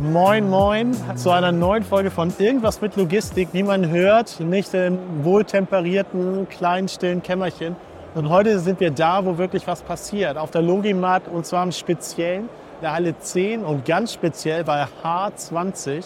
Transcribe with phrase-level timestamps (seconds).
[0.00, 5.24] Moin, moin zu einer neuen Folge von Irgendwas mit Logistik, wie man hört, nicht im
[5.24, 7.74] wohltemperierten, kleinen, stillen Kämmerchen.
[8.14, 11.72] Und heute sind wir da, wo wirklich was passiert, auf der Logimat und zwar im
[11.72, 12.48] Speziellen
[12.80, 16.04] der Halle 10 und ganz speziell bei H20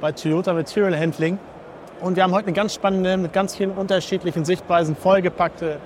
[0.00, 1.36] bei Toyota Material Handling.
[2.00, 5.78] Und wir haben heute eine ganz spannende, mit ganz vielen unterschiedlichen Sichtweisen vollgepackte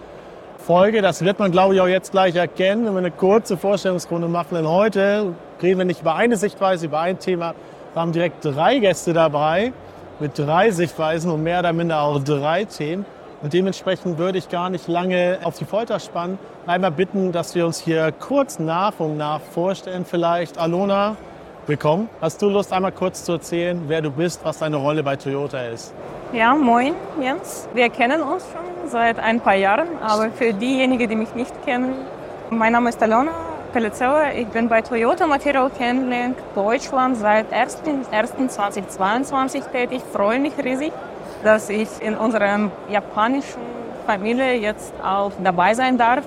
[0.67, 1.01] Folge.
[1.01, 4.57] Das wird man, glaube ich, auch jetzt gleich erkennen, wenn wir eine kurze Vorstellungsrunde machen.
[4.57, 7.55] Denn heute reden wir nicht über eine Sichtweise, über ein Thema.
[7.93, 9.73] Wir haben direkt drei Gäste dabei
[10.19, 13.07] mit drei Sichtweisen und mehr oder minder auch drei Themen.
[13.43, 16.37] Und dementsprechend würde ich gar nicht lange auf die Folter spannen.
[16.67, 20.05] Einmal bitten, dass wir uns hier kurz nach und nach vorstellen.
[20.05, 21.17] Vielleicht Alona,
[21.69, 22.09] willkommen.
[22.21, 25.61] Hast du Lust, einmal kurz zu erzählen, wer du bist, was deine Rolle bei Toyota
[25.67, 25.95] ist?
[26.33, 27.69] Ja, moin Jens.
[27.73, 31.95] Wir kennen uns schon seit ein paar Jahren, aber für diejenigen, die mich nicht kennen,
[32.51, 33.31] mein Name ist Alona
[33.73, 34.33] Pelizella.
[34.33, 40.03] Ich bin bei Toyota Material Handling Deutschland seit 1.1.2022 tätig.
[40.05, 40.93] Ich freue mich riesig,
[41.45, 43.61] dass ich in unserer japanischen
[44.05, 46.25] Familie jetzt auch dabei sein darf.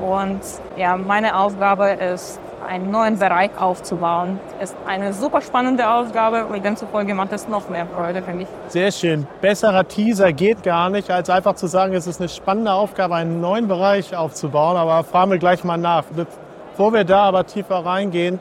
[0.00, 0.40] Und
[0.76, 4.38] ja, meine Aufgabe ist, einen neuen Bereich aufzubauen.
[4.60, 8.48] Ist eine super spannende Aufgabe und demzufolge macht es noch mehr Freude für mich.
[8.68, 9.26] Sehr schön.
[9.40, 13.40] Besserer Teaser geht gar nicht, als einfach zu sagen, es ist eine spannende Aufgabe, einen
[13.40, 14.76] neuen Bereich aufzubauen.
[14.76, 16.04] Aber fragen wir gleich mal nach.
[16.04, 18.40] Bevor wir da aber tiefer reingehen,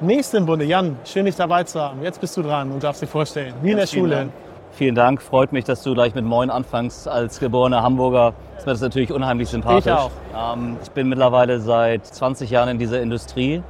[0.00, 2.02] nächste im Bunde, Jan, schön dich dabei zu haben.
[2.02, 3.54] Jetzt bist du dran und darfst dich vorstellen.
[3.62, 4.16] Wie in der Schule.
[4.16, 4.32] Dank.
[4.76, 7.06] Vielen Dank, freut mich, dass du gleich mit Moin anfängst.
[7.06, 9.86] Als geborener Hamburger ist mir das natürlich unheimlich sympathisch.
[9.86, 10.10] Ich auch.
[10.36, 13.62] Ähm, ich bin mittlerweile seit 20 Jahren in dieser Industrie,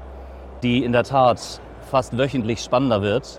[0.62, 3.38] die in der Tat fast wöchentlich spannender wird.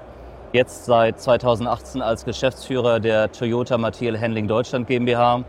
[0.53, 5.43] Jetzt seit 2018 als Geschäftsführer der Toyota Material Handling Deutschland GmbH.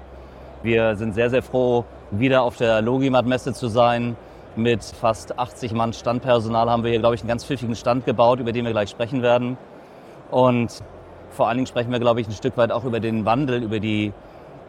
[0.63, 4.17] Wir sind sehr, sehr froh, wieder auf der Logimat-Messe zu sein.
[4.57, 8.41] Mit fast 80 Mann Standpersonal haben wir hier, glaube ich, einen ganz pfiffigen Stand gebaut,
[8.41, 9.59] über den wir gleich sprechen werden.
[10.31, 10.83] Und
[11.37, 13.79] vor allen Dingen sprechen wir, glaube ich, ein Stück weit auch über den Wandel, über
[13.79, 14.13] die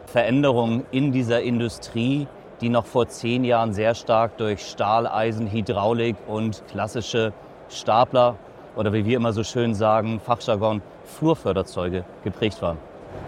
[0.06, 2.26] Veränderung in dieser Industrie,
[2.60, 7.32] die noch vor zehn Jahren sehr stark durch Stahl, Eisen, Hydraulik und klassische
[7.70, 8.36] Stapler
[8.76, 12.76] oder wie wir immer so schön sagen, Fachjargon, Flurförderzeuge geprägt waren.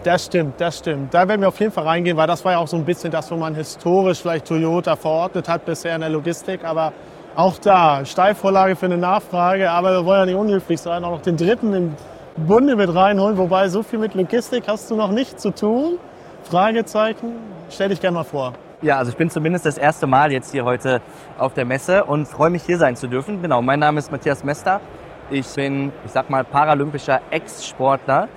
[0.03, 1.13] Das stimmt, das stimmt.
[1.13, 3.11] Da werden wir auf jeden Fall reingehen, weil das war ja auch so ein bisschen
[3.11, 6.63] das, wo man historisch vielleicht Toyota verordnet hat bisher in der Logistik.
[6.63, 6.93] Aber
[7.35, 9.69] auch da, Steilvorlage für eine Nachfrage.
[9.69, 11.95] Aber wir wollen ja nicht unhöflich sein, auch noch den dritten im
[12.37, 13.37] Bunde mit reinholen.
[13.37, 15.99] Wobei, so viel mit Logistik hast du noch nicht zu tun.
[16.43, 17.33] Fragezeichen,
[17.69, 18.53] stell dich gerne mal vor.
[18.81, 21.01] Ja, also ich bin zumindest das erste Mal jetzt hier heute
[21.37, 23.41] auf der Messe und freue mich hier sein zu dürfen.
[23.41, 24.81] Genau, mein Name ist Matthias Mester.
[25.29, 28.27] Ich bin, ich sag mal, paralympischer Ex-Sportler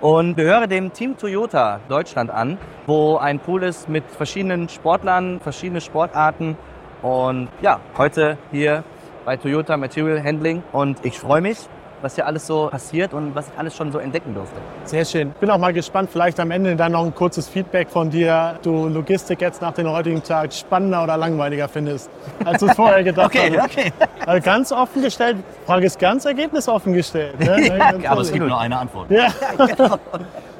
[0.00, 5.80] und gehöre dem Team Toyota Deutschland an, wo ein Pool ist mit verschiedenen Sportlern, verschiedene
[5.80, 6.58] Sportarten.
[7.00, 8.84] Und ja, heute hier
[9.24, 11.68] bei Toyota Material Handling und ich freue mich,
[12.02, 14.56] was hier alles so passiert und was ich alles schon so entdecken durfte.
[14.84, 15.30] Sehr schön.
[15.40, 18.88] Bin auch mal gespannt, vielleicht am Ende dann noch ein kurzes Feedback von dir, du
[18.88, 22.10] Logistik jetzt nach dem heutigen Tag spannender oder langweiliger findest,
[22.44, 23.70] als du es vorher gedacht okay, hast.
[23.76, 23.92] okay.
[24.24, 25.36] Also ganz offen gestellt,
[25.66, 27.38] Frage ist ganz ergebnisoffen gestellt.
[27.40, 27.56] Ne?
[28.02, 29.10] Ja, aber es gibt nur eine Antwort.
[29.10, 29.28] Ja.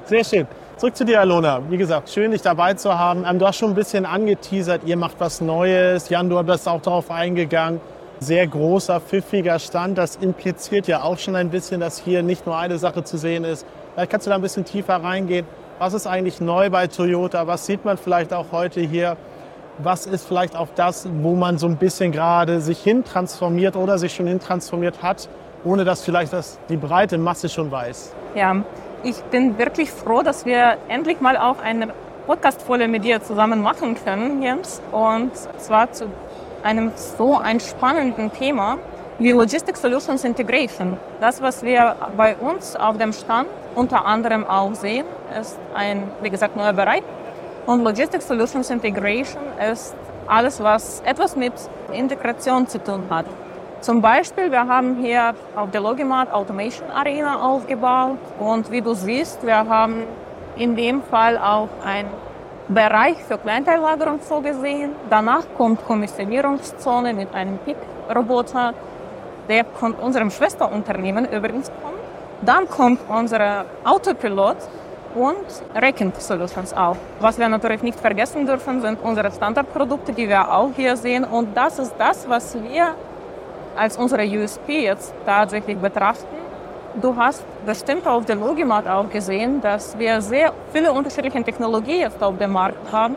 [0.05, 0.47] Sehr schön.
[0.77, 1.61] Zurück zu dir, Alona.
[1.71, 3.25] Wie gesagt, schön, dich dabei zu haben.
[3.27, 6.09] Ähm, Du hast schon ein bisschen angeteasert, ihr macht was Neues.
[6.11, 7.81] Jan, du bist auch darauf eingegangen.
[8.19, 9.99] Sehr großer, pfiffiger Stand.
[9.99, 13.45] Das impliziert ja auch schon ein bisschen, dass hier nicht nur eine Sache zu sehen
[13.45, 13.67] ist.
[13.95, 15.47] Vielleicht kannst du da ein bisschen tiefer reingehen.
[15.79, 17.47] Was ist eigentlich neu bei Toyota?
[17.47, 19.19] Was sieht man vielleicht auch heute hier?
[19.79, 23.99] Was ist vielleicht auch das, wo man so ein bisschen gerade sich hin transformiert oder
[23.99, 25.29] sich schon hin transformiert hat,
[25.65, 28.15] ohne dass vielleicht das die breite Masse schon weiß?
[28.35, 28.57] Ja,
[29.03, 31.89] ich bin wirklich froh, dass wir endlich mal auch eine
[32.27, 34.81] Podcast-Folge mit dir zusammen machen können, Jens.
[34.91, 36.07] Und zwar zu
[36.67, 38.79] einem so ein spannenden Thema
[39.19, 40.99] wie Logistic Solutions Integration.
[41.21, 45.07] Das, was wir bei uns auf dem Stand unter anderem auch sehen,
[45.41, 47.05] ist ein, wie gesagt, neuer Bereich.
[47.67, 49.43] Und Logistic Solutions Integration
[49.73, 49.95] ist
[50.27, 51.53] alles, was etwas mit
[51.93, 53.27] Integration zu tun hat.
[53.81, 59.47] Zum Beispiel, wir haben hier auf der Logimat Automation Arena aufgebaut und wie du siehst,
[59.47, 60.03] wir haben
[60.57, 62.07] in dem Fall auch ein
[62.69, 64.93] Bereich für Kleinteillagerung vorgesehen.
[65.09, 68.75] Danach kommt Kommissionierungszone mit einem Pick-Roboter,
[69.49, 72.01] der von unserem Schwesterunternehmen übrigens kommt.
[72.43, 74.57] Dann kommt unser Autopilot
[75.15, 75.47] und
[75.77, 76.97] Racking Solutions auch.
[77.21, 81.23] Was wir natürlich nicht vergessen dürfen, sind unsere Standardprodukte, die wir auch hier sehen.
[81.23, 82.97] Und das ist das, was wir
[83.77, 86.46] als unsere USP jetzt tatsächlich betrachten.
[87.03, 92.23] Du hast bestimmt auf der Logimat auch gesehen, dass wir sehr viele unterschiedliche Technologien jetzt
[92.23, 93.17] auf dem Markt haben.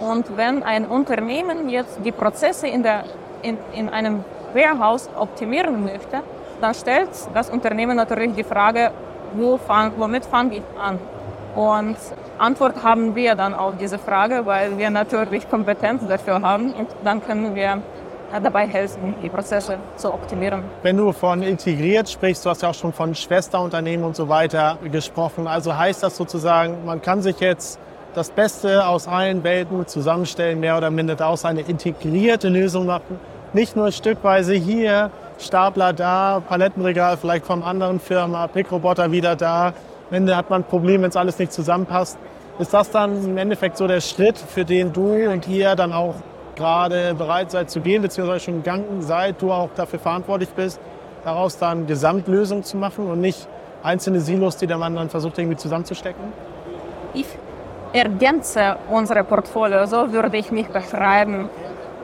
[0.00, 3.04] Und wenn ein Unternehmen jetzt die Prozesse in, der,
[3.42, 4.24] in, in einem
[4.54, 6.22] Warehouse optimieren möchte,
[6.62, 8.92] dann stellt das Unternehmen natürlich die Frage,
[9.34, 10.98] wo fang, womit fange ich an?
[11.54, 11.96] Und
[12.38, 17.22] Antwort haben wir dann auf diese Frage, weil wir natürlich Kompetenz dafür haben und dann
[17.22, 17.82] können wir
[18.40, 20.62] dabei helfen, die Prozesse zu optimieren.
[20.82, 24.78] Wenn du von integriert sprichst, du hast ja auch schon von Schwesterunternehmen und so weiter
[24.90, 25.46] gesprochen.
[25.46, 27.78] Also heißt das sozusagen, man kann sich jetzt
[28.14, 33.18] das Beste aus allen Welten zusammenstellen, mehr oder minder daraus eine integrierte Lösung machen.
[33.52, 39.72] Nicht nur stückweise hier, Stapler da, Palettenregal vielleicht vom anderen Firma, Pickroboter wieder da.
[40.10, 42.18] Wenn hat man ein Problem, wenn es alles nicht zusammenpasst.
[42.58, 46.14] Ist das dann im Endeffekt so der Schritt, für den du und ihr dann auch
[46.56, 50.80] gerade bereit seid zu gehen, beziehungsweise schon gegangen seid, du auch dafür verantwortlich bist,
[51.24, 53.46] daraus dann Gesamtlösungen zu machen und nicht
[53.82, 56.32] einzelne Silos, die der Mann dann versucht irgendwie zusammenzustecken?
[57.14, 57.26] Ich
[57.92, 61.48] ergänze unsere Portfolio, so würde ich mich beschreiben.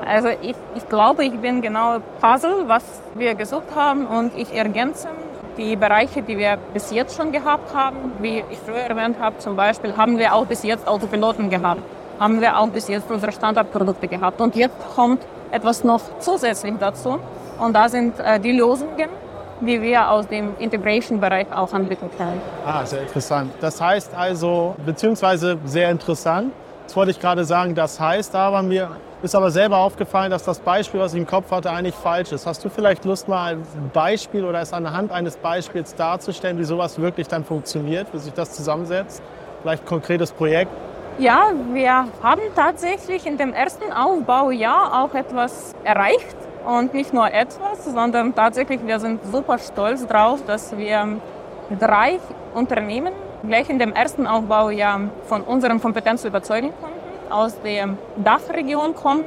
[0.06, 2.84] Also ich, ich glaube, ich bin genau Puzzle, was
[3.14, 5.08] wir gesucht haben und ich ergänze
[5.56, 8.12] die Bereiche, die wir bis jetzt schon gehabt haben.
[8.20, 11.82] Wie ich früher erwähnt habe, zum Beispiel haben wir auch bis jetzt Autopiloten gehabt
[12.18, 14.40] haben wir auch bis jetzt unsere Standardprodukte gehabt.
[14.40, 17.18] Und jetzt kommt etwas noch zusätzlich dazu.
[17.58, 19.08] Und da sind äh, die Lösungen,
[19.60, 22.40] die wir aus dem Integration-Bereich auch anbieten können.
[22.64, 23.52] Ah, sehr interessant.
[23.60, 26.52] Das heißt also, beziehungsweise sehr interessant.
[26.84, 30.60] Das wollte ich gerade sagen, das heißt aber, mir ist aber selber aufgefallen, dass das
[30.60, 32.46] Beispiel, was ich im Kopf hatte, eigentlich falsch ist.
[32.46, 36.98] Hast du vielleicht Lust, mal ein Beispiel oder es anhand eines Beispiels darzustellen, wie sowas
[37.00, 39.22] wirklich dann funktioniert, wie sich das zusammensetzt?
[39.62, 40.70] Vielleicht ein konkretes Projekt?
[41.18, 46.36] Ja, wir haben tatsächlich in dem ersten Aufbaujahr auch etwas erreicht.
[46.64, 51.18] Und nicht nur etwas, sondern tatsächlich, wir sind super stolz drauf, dass wir
[51.76, 52.20] drei
[52.54, 53.12] Unternehmen
[53.42, 57.32] gleich in dem ersten Aufbaujahr von unseren Kompetenzen überzeugen konnten.
[57.32, 59.24] Aus der Dachregion kommen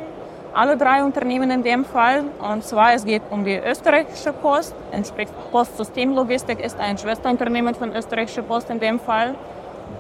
[0.54, 2.24] alle drei Unternehmen in dem Fall.
[2.40, 8.44] Und zwar es geht um die österreichische Post, entspricht Postsystemlogistik ist ein Schwesterunternehmen von österreichischer
[8.44, 9.36] Post in dem Fall.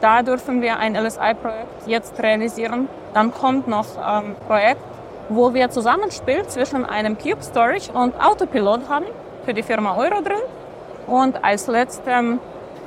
[0.01, 2.89] Da dürfen wir ein LSI-Projekt jetzt realisieren.
[3.13, 4.81] Dann kommt noch ein ähm, Projekt,
[5.30, 9.06] wo wir Zusammenspiel zwischen einem Cube Storage und Autopilot haben
[9.45, 10.42] für die Firma Eurodrill.
[11.06, 12.01] Und als letztes,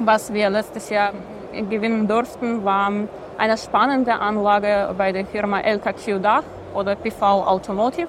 [0.01, 1.13] was wir letztes Jahr
[1.53, 2.91] gewinnen durften, war
[3.39, 6.43] eine spannende Anlage bei der Firma LKQ Dach
[6.75, 8.09] oder PV Automotive.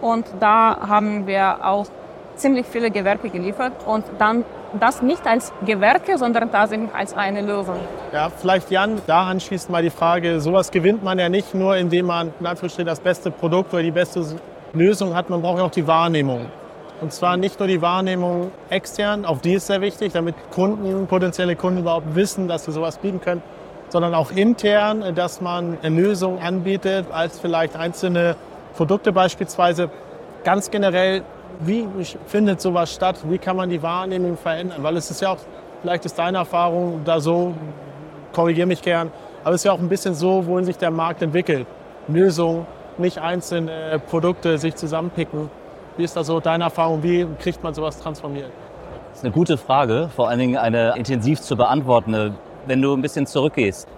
[0.00, 1.86] Und da haben wir auch
[2.38, 4.44] ziemlich viele Gewerke geliefert und dann
[4.78, 7.76] das nicht als Gewerke, sondern tatsächlich als eine Lösung.
[8.12, 12.06] Ja, vielleicht Jan, da anschließend mal die Frage, sowas gewinnt man ja nicht nur, indem
[12.06, 14.24] man in das beste Produkt oder die beste
[14.72, 16.46] Lösung hat, man braucht auch die Wahrnehmung.
[17.00, 21.54] Und zwar nicht nur die Wahrnehmung extern, auf die ist sehr wichtig, damit Kunden, potenzielle
[21.54, 23.42] Kunden überhaupt wissen, dass sie sowas bieten können,
[23.88, 28.36] sondern auch intern, dass man eine Lösung anbietet, als vielleicht einzelne
[28.76, 29.90] Produkte beispielsweise.
[30.44, 31.22] Ganz generell
[31.60, 31.86] wie
[32.26, 33.16] findet sowas statt?
[33.28, 34.82] Wie kann man die Wahrnehmung verändern?
[34.82, 35.38] Weil es ist ja auch,
[35.82, 37.54] vielleicht ist deine Erfahrung da so,
[38.32, 39.10] korrigiere mich gern,
[39.42, 41.66] aber es ist ja auch ein bisschen so, wohin sich der Markt entwickelt.
[42.06, 42.66] Lösungen,
[42.96, 45.50] nicht einzelne Produkte sich zusammenpicken.
[45.96, 47.02] Wie ist da so deine Erfahrung?
[47.02, 48.50] Wie kriegt man sowas transformiert?
[49.10, 52.34] Das ist eine gute Frage, vor allen Dingen eine intensiv zu beantwortende.
[52.66, 53.88] Wenn du ein bisschen zurückgehst,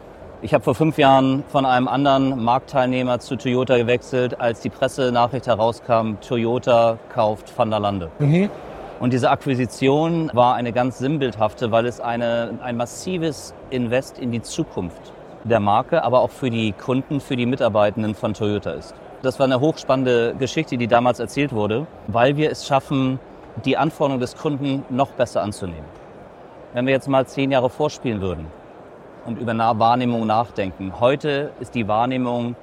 [0.42, 5.46] ich habe vor fünf Jahren von einem anderen Marktteilnehmer zu Toyota gewechselt, als die Pressenachricht
[5.46, 8.10] herauskam, Toyota kauft Van der Lande.
[8.18, 8.48] Mhm.
[9.00, 14.42] Und diese Akquisition war eine ganz sinnbildhafte, weil es eine, ein massives Invest in die
[14.42, 15.12] Zukunft
[15.44, 18.94] der Marke, aber auch für die Kunden, für die Mitarbeitenden von Toyota ist.
[19.22, 23.18] Das war eine hochspannende Geschichte, die damals erzählt wurde, weil wir es schaffen,
[23.64, 25.84] die Anforderungen des Kunden noch besser anzunehmen.
[26.72, 28.46] Wenn wir jetzt mal zehn Jahre vorspielen würden,
[29.24, 31.00] und über Wahrnehmung nachdenken.
[31.00, 32.56] Heute ist die Wahrnehmung,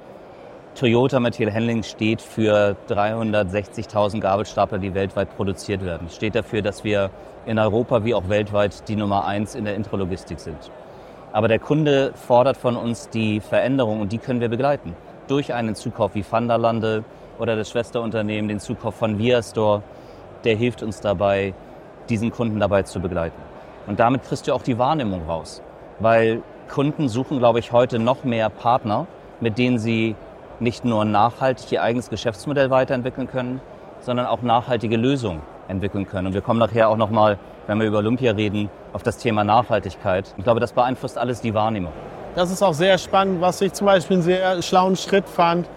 [0.74, 6.08] Toyota Material Handling steht für 360.000 Gabelstapler, die weltweit produziert werden.
[6.08, 7.10] Steht dafür, dass wir
[7.46, 10.70] in Europa wie auch weltweit die Nummer eins in der Intralogistik sind.
[11.32, 14.94] Aber der Kunde fordert von uns die Veränderung und die können wir begleiten.
[15.26, 17.04] Durch einen Zukauf wie Vanderlande
[17.38, 19.82] oder das Schwesterunternehmen, den Zukauf von Viastore,
[20.44, 21.54] der hilft uns dabei,
[22.08, 23.40] diesen Kunden dabei zu begleiten.
[23.86, 25.62] Und damit kriegst du auch die Wahrnehmung raus
[26.00, 29.06] weil Kunden suchen, glaube ich, heute noch mehr Partner,
[29.40, 30.16] mit denen sie
[30.60, 33.60] nicht nur nachhaltig ihr eigenes Geschäftsmodell weiterentwickeln können,
[34.00, 36.28] sondern auch nachhaltige Lösungen entwickeln können.
[36.28, 40.34] Und wir kommen nachher auch nochmal, wenn wir über Olympia reden, auf das Thema Nachhaltigkeit.
[40.36, 41.92] Ich glaube, das beeinflusst alles die Wahrnehmung.
[42.34, 45.68] Das ist auch sehr spannend, was ich zum Beispiel einen sehr schlauen Schritt fand.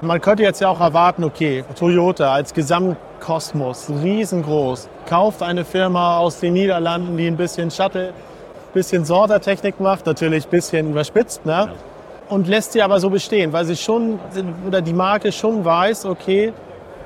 [0.00, 6.40] Man könnte jetzt ja auch erwarten, okay, Toyota als Gesamtkosmos, riesengroß, kauft eine Firma aus
[6.40, 8.12] den Niederlanden, die ein bisschen Shuttle,
[8.72, 11.70] bisschen Sortertechnik macht, natürlich ein bisschen überspitzt, ne?
[12.30, 14.18] und lässt sie aber so bestehen, weil sie schon,
[14.66, 16.52] oder die Marke schon weiß, okay,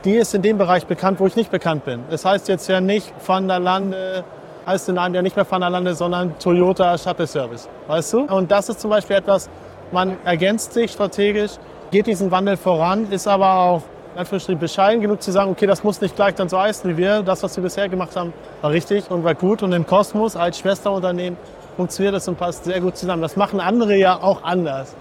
[0.05, 2.05] die ist in dem Bereich bekannt, wo ich nicht bekannt bin.
[2.11, 4.23] Das heißt jetzt ja nicht Van der Lande,
[4.67, 8.21] heißt in einem ja nicht mehr Van der Lande, sondern Toyota Shuttle Service, weißt du?
[8.25, 9.49] Und das ist zum Beispiel etwas,
[9.93, 11.53] man ergänzt sich strategisch,
[11.91, 13.83] geht diesen Wandel voran, ist aber auch
[14.19, 17.23] Anführungsstrichen bescheiden genug zu sagen, okay, das muss nicht gleich dann so heißen wie wir.
[17.23, 19.63] Das, was wir bisher gemacht haben, war richtig und war gut.
[19.63, 21.37] Und im Kosmos als Schwesterunternehmen
[21.77, 23.23] funktioniert das und passt sehr gut zusammen.
[23.23, 24.95] Das machen andere ja auch anders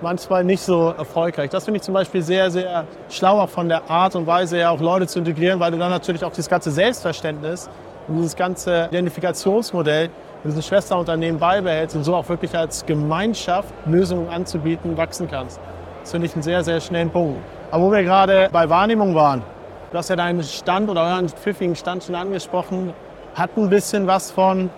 [0.00, 1.50] manchmal nicht so erfolgreich.
[1.50, 4.70] Das finde ich zum Beispiel sehr, sehr schlau, auch von der Art und Weise ja
[4.70, 7.68] auch Leute zu integrieren, weil du dann natürlich auch dieses ganze Selbstverständnis
[8.06, 10.10] und dieses ganze Identifikationsmodell
[10.44, 15.58] in diesem Schwesterunternehmen beibehältst und so auch wirklich als Gemeinschaft Lösungen anzubieten, wachsen kannst.
[16.02, 17.40] Das finde ich einen sehr, sehr schnellen Punkt.
[17.74, 19.42] Aber wo wir gerade bei Wahrnehmung waren,
[19.90, 22.92] du hast ja deinen Stand oder euren pfiffigen Stand schon angesprochen,
[23.34, 24.70] hat ein bisschen was von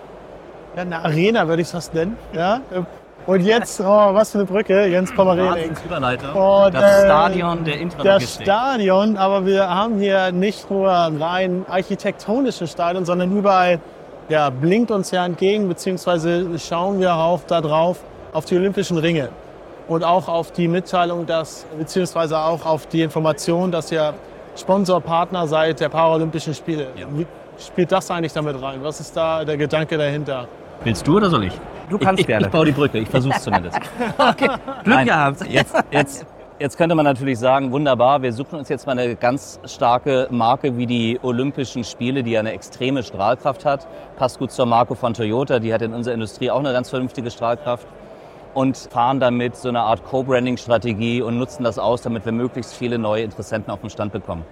[0.75, 2.17] ja, einer Arena, würde ich es fast nennen.
[2.33, 2.59] Ja?
[3.27, 5.75] Und jetzt, oh, was für eine Brücke, Jens Pommerening.
[6.33, 8.47] Und, das äh, Stadion der Intralogistik.
[8.47, 13.79] Das Stadion, aber wir haben hier nicht nur ein rein architektonisches Stadion, sondern überall
[14.27, 17.99] ja, blinkt uns ja entgegen, beziehungsweise schauen wir auf, da drauf
[18.33, 19.29] auf die Olympischen Ringe
[19.87, 24.13] und auch auf die Mitteilung, dass, beziehungsweise auch auf die Information, dass ihr
[24.55, 26.87] Sponsorpartner seid der Paralympischen Spiele.
[26.95, 27.07] Ja.
[27.11, 27.25] Wie
[27.59, 28.79] spielt das eigentlich damit rein?
[28.81, 30.47] Was ist da der Gedanke dahinter?
[30.83, 31.53] Willst du oder soll ich?
[31.89, 32.47] Du kannst ich, gerne.
[32.47, 33.79] Ich baue die Brücke, ich versuche es zumindest.
[34.17, 35.47] okay, Glück Nein, gehabt.
[35.47, 36.25] Jetzt, jetzt,
[36.59, 40.77] jetzt könnte man natürlich sagen, wunderbar, wir suchen uns jetzt mal eine ganz starke Marke
[40.77, 43.87] wie die Olympischen Spiele, die ja eine extreme Strahlkraft hat.
[44.17, 47.31] Passt gut zur Marke von Toyota, die hat in unserer Industrie auch eine ganz vernünftige
[47.31, 47.87] Strahlkraft.
[48.57, 52.97] Und fahren damit so eine Art Co-Branding-Strategie und nutzen das aus, damit wir möglichst viele
[52.97, 54.43] neue Interessenten auf den Stand bekommen.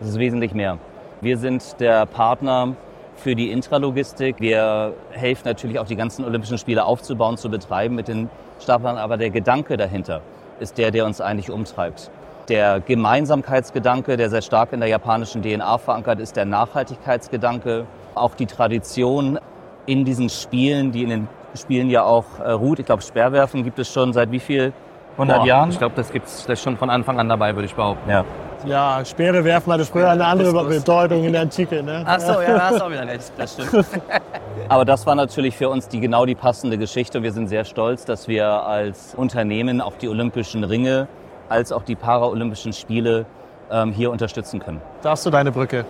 [0.00, 0.78] Das ist wesentlich mehr.
[1.20, 2.74] Wir sind der Partner
[3.14, 4.40] für die Intralogistik.
[4.40, 9.16] Wir helfen natürlich auch die ganzen Olympischen Spiele aufzubauen, zu betreiben mit den Staplern, aber
[9.16, 10.22] der Gedanke dahinter
[10.58, 12.10] ist der, der uns eigentlich umtreibt.
[12.48, 18.46] Der Gemeinsamkeitsgedanke, der sehr stark in der japanischen DNA verankert ist, der Nachhaltigkeitsgedanke, auch die
[18.46, 19.38] Tradition
[19.86, 22.78] in diesen Spielen, die in den Spielen ja auch äh, ruht.
[22.78, 24.72] Ich glaube, Speerwerfen gibt es schon seit wie viel?
[25.12, 25.70] 100 Boah, Jahren?
[25.70, 28.08] Ich glaube, das gibt es schon von Anfang an dabei, würde ich behaupten.
[28.08, 28.24] Ja.
[28.64, 31.82] Ja, Speere werfen hatte früher eine andere Bedeutung in der Antike.
[31.82, 32.04] Ne?
[32.06, 33.32] Ach so, ja, da hast du auch wieder recht.
[33.36, 33.86] Das stimmt.
[34.68, 37.22] Aber das war natürlich für uns die genau die passende Geschichte.
[37.24, 41.08] Wir sind sehr stolz, dass wir als Unternehmen auch die Olympischen Ringe
[41.48, 43.26] als auch die Paralympischen Spiele
[43.70, 44.80] ähm, hier unterstützen können.
[45.02, 45.84] Da hast du deine Brücke.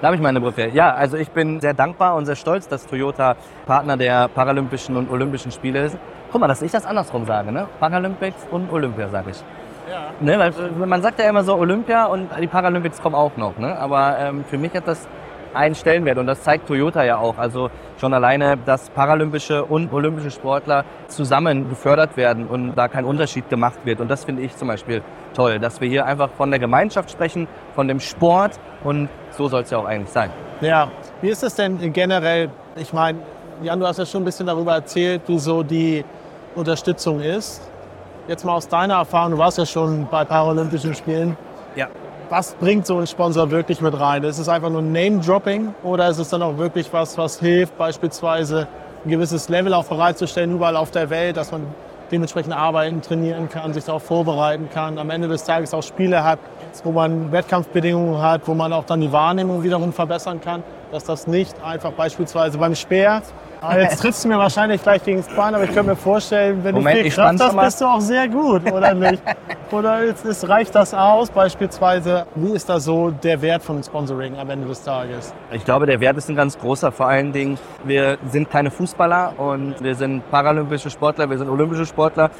[0.00, 0.68] Da habe ich meine Brücke.
[0.70, 3.36] Ja, also ich bin sehr dankbar und sehr stolz, dass Toyota
[3.66, 5.96] Partner der Paralympischen und Olympischen Spiele ist.
[6.30, 7.68] Guck mal, dass ich das andersrum sage, ne?
[7.80, 9.44] Paralympics und Olympia, sage ich.
[9.90, 10.10] Ja.
[10.20, 13.56] Ne, weil man sagt ja immer so Olympia und die Paralympics kommen auch noch.
[13.58, 13.78] Ne?
[13.78, 15.06] Aber ähm, für mich hat das
[15.54, 17.38] einen Stellenwert und das zeigt Toyota ja auch.
[17.38, 23.48] Also schon alleine, dass paralympische und olympische Sportler zusammen gefördert werden und da kein Unterschied
[23.48, 24.00] gemacht wird.
[24.00, 25.02] Und das finde ich zum Beispiel
[25.34, 29.62] toll, dass wir hier einfach von der Gemeinschaft sprechen, von dem Sport und so soll
[29.62, 30.30] es ja auch eigentlich sein.
[30.60, 30.88] Ja,
[31.20, 32.50] wie ist es denn generell?
[32.76, 33.18] Ich meine,
[33.62, 36.04] Jan, du hast ja schon ein bisschen darüber erzählt, wie so die
[36.54, 37.62] Unterstützung ist.
[38.26, 41.36] Jetzt mal aus deiner Erfahrung, du warst ja schon bei Paralympischen Spielen.
[41.76, 41.88] Ja.
[42.30, 44.24] Was bringt so ein Sponsor wirklich mit rein?
[44.24, 48.66] Ist es einfach nur Name-Dropping oder ist es dann auch wirklich was, was hilft, beispielsweise
[49.04, 51.66] ein gewisses Level auch bereitzustellen, überall auf der Welt, dass man
[52.10, 56.38] dementsprechend arbeiten, trainieren kann, sich darauf vorbereiten kann, am Ende des Tages auch Spiele hat,
[56.82, 60.62] wo man Wettkampfbedingungen hat, wo man auch dann die Wahrnehmung wiederum verbessern kann,
[60.92, 63.22] dass das nicht einfach beispielsweise beim Speer
[63.66, 66.62] Ah, jetzt trittst du mir wahrscheinlich gleich gegen das Bein, aber ich könnte mir vorstellen,
[66.62, 69.22] wenn Moment, du viel Kraft hast, bist du auch sehr gut, oder nicht?
[69.70, 72.26] oder ist, ist, reicht das aus beispielsweise?
[72.34, 75.32] Wie ist da so der Wert von Sponsoring am Ende des Tages?
[75.50, 76.92] Ich glaube, der Wert ist ein ganz großer.
[76.92, 81.86] Vor allen Dingen, wir sind keine Fußballer und wir sind paralympische Sportler, wir sind olympische
[81.86, 82.30] Sportler.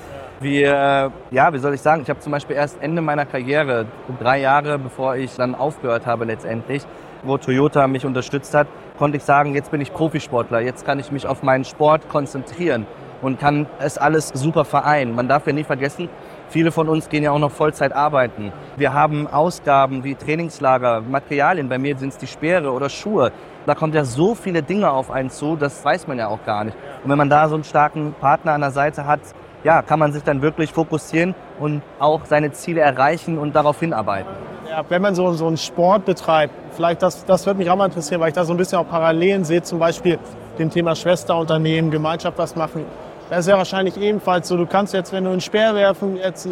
[0.40, 3.86] Wir, ja, wie soll ich sagen, ich habe zum Beispiel erst Ende meiner Karriere,
[4.20, 6.82] drei Jahre bevor ich dann aufgehört habe letztendlich,
[7.24, 8.66] wo Toyota mich unterstützt hat,
[8.98, 12.86] konnte ich sagen, jetzt bin ich Profisportler, jetzt kann ich mich auf meinen Sport konzentrieren
[13.22, 15.14] und kann es alles super vereinen.
[15.14, 16.08] Man darf ja nie vergessen,
[16.48, 18.52] viele von uns gehen ja auch noch Vollzeit arbeiten.
[18.76, 23.32] Wir haben Ausgaben wie Trainingslager, Materialien, bei mir sind es die Speere oder Schuhe.
[23.66, 26.64] Da kommt ja so viele Dinge auf einen zu, das weiß man ja auch gar
[26.64, 26.76] nicht.
[27.02, 29.20] Und wenn man da so einen starken Partner an der Seite hat,
[29.64, 34.30] ja, kann man sich dann wirklich fokussieren und auch seine Ziele erreichen und darauf hinarbeiten.
[34.70, 37.86] Ja, wenn man so, so einen Sport betreibt, vielleicht das, das würde mich auch mal
[37.86, 40.18] interessieren, weil ich da so ein bisschen auch Parallelen sehe, zum Beispiel
[40.58, 42.84] dem Thema Schwesterunternehmen, Gemeinschaft was machen.
[43.30, 46.48] Das ist ja wahrscheinlich ebenfalls so, du kannst jetzt, wenn du einen Speer werfen, jetzt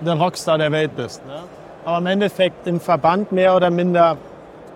[0.00, 1.24] der Rockstar der Welt bist.
[1.26, 1.34] Ne?
[1.84, 4.16] Aber im Endeffekt im Verband mehr oder minder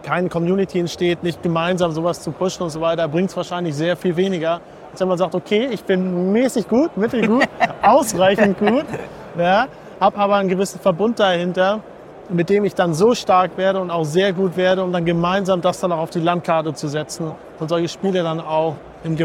[0.02, 3.97] keine Community entsteht, nicht gemeinsam sowas zu pushen und so weiter, bringt es wahrscheinlich sehr
[3.97, 4.61] viel weniger,
[5.00, 7.44] wenn man sagt, okay, ich bin mäßig gut, mittelgut,
[7.82, 8.84] ausreichend gut,
[9.38, 9.66] ja,
[10.00, 11.80] habe aber einen gewissen Verbund dahinter,
[12.28, 15.60] mit dem ich dann so stark werde und auch sehr gut werde, um dann gemeinsam
[15.60, 18.74] das dann auch auf die Landkarte zu setzen und solche Spiele dann auch
[19.04, 19.16] im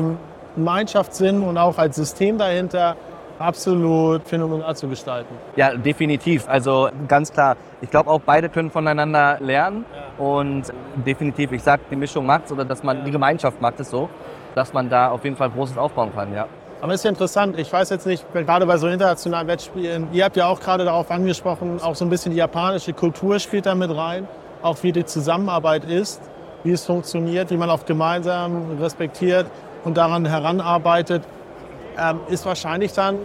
[0.56, 2.96] Gemeinschaftssinn und auch als System dahinter
[3.42, 5.34] absolut phänomenal zu gestalten.
[5.56, 6.48] Ja, definitiv.
[6.48, 7.58] Also ganz klar.
[7.82, 9.86] Ich glaube auch beide können voneinander lernen
[10.18, 13.90] und definitiv, ich sage, die Mischung macht es oder dass man die Gemeinschaft macht es
[13.90, 14.10] so,
[14.56, 16.48] dass man da auf jeden Fall Großes aufbauen kann, ja.
[16.82, 17.60] Aber ist ja interessant.
[17.60, 21.12] Ich weiß jetzt nicht, gerade bei so internationalen Wettspielen, ihr habt ja auch gerade darauf
[21.12, 24.28] angesprochen, auch so ein bisschen die japanische Kultur spielt da mit rein,
[24.64, 26.22] auch wie die Zusammenarbeit ist,
[26.64, 29.46] wie es funktioniert, wie man auch gemeinsam respektiert
[29.84, 31.24] und daran heranarbeitet
[31.98, 33.18] ähm, ist wahrscheinlich dann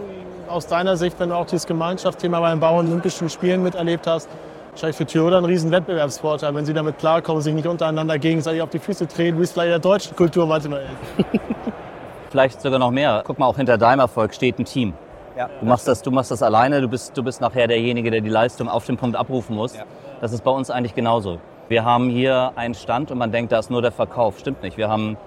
[0.47, 4.29] aus deiner Sicht, wenn du auch dieses Gemeinschaftsthema bei den Bauolympischen Spielen miterlebt hast,
[4.77, 8.69] wahrscheinlich für Toyota ein riesen Wettbewerbsvorteil, wenn sie damit klarkommen, sich nicht untereinander gegenseitig auf
[8.69, 11.25] die Füße treten, wie es vielleicht in der deutschen Kultur manchmal ist.
[12.29, 13.23] vielleicht sogar noch mehr.
[13.25, 14.93] Guck mal, auch hinter deinem Erfolg steht ein Team.
[15.35, 18.21] Ja, du, machst das, du machst das alleine, du bist, du bist nachher derjenige, der
[18.21, 19.75] die Leistung auf den Punkt abrufen muss.
[19.75, 19.83] Ja.
[20.21, 21.39] Das ist bei uns eigentlich genauso.
[21.69, 24.37] Wir haben hier einen Stand und man denkt, da ist nur der Verkauf.
[24.37, 24.77] Stimmt nicht.
[24.77, 25.17] Wir haben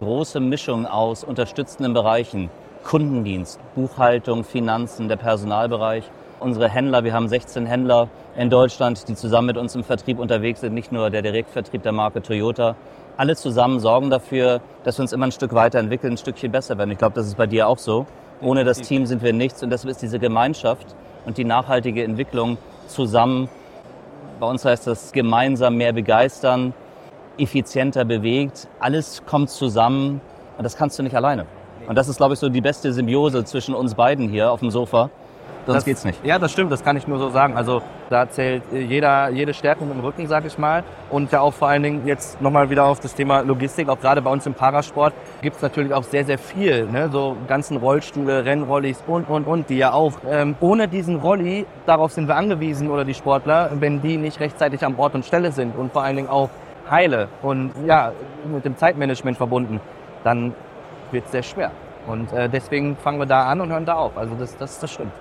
[0.00, 2.50] große Mischung aus unterstützenden Bereichen.
[2.84, 6.04] Kundendienst, Buchhaltung, Finanzen, der Personalbereich.
[6.40, 10.60] Unsere Händler, wir haben 16 Händler in Deutschland, die zusammen mit uns im Vertrieb unterwegs
[10.60, 12.76] sind, nicht nur der Direktvertrieb der Marke Toyota.
[13.16, 16.92] Alle zusammen sorgen dafür, dass wir uns immer ein Stück weiterentwickeln, ein Stückchen besser werden.
[16.92, 18.06] Ich glaube, das ist bei dir auch so.
[18.40, 20.86] Ohne das Team sind wir nichts und deshalb ist diese Gemeinschaft
[21.26, 23.48] und die nachhaltige Entwicklung zusammen,
[24.38, 26.74] bei uns heißt das gemeinsam mehr begeistern,
[27.38, 30.20] effizienter bewegt, alles kommt zusammen
[30.56, 31.46] und das kannst du nicht alleine.
[31.88, 34.70] Und das ist, glaube ich, so die beste Symbiose zwischen uns beiden hier auf dem
[34.70, 35.10] Sofa.
[35.68, 36.24] Sonst das, geht's nicht.
[36.24, 37.54] Ja, das stimmt, das kann ich nur so sagen.
[37.54, 40.82] Also da zählt jeder, jede Stärkung im Rücken, sag ich mal.
[41.10, 43.90] Und ja auch vor allen Dingen jetzt nochmal wieder auf das Thema Logistik.
[43.90, 46.86] Auch gerade bei uns im Parasport gibt's natürlich auch sehr, sehr viel.
[46.86, 47.10] Ne?
[47.12, 52.12] So ganzen Rollstühle, Rennrollis und, und, und, die ja auch ähm, ohne diesen Rolli, darauf
[52.12, 55.76] sind wir angewiesen oder die Sportler, wenn die nicht rechtzeitig am Ort und Stelle sind
[55.76, 56.48] und vor allen Dingen auch
[56.90, 58.12] heile und ja,
[58.50, 59.82] mit dem Zeitmanagement verbunden,
[60.24, 60.54] dann
[61.12, 61.72] wird es sehr schwer.
[62.06, 64.16] Und äh, deswegen fangen wir da an und hören da auf.
[64.16, 65.12] Also das, das, das stimmt.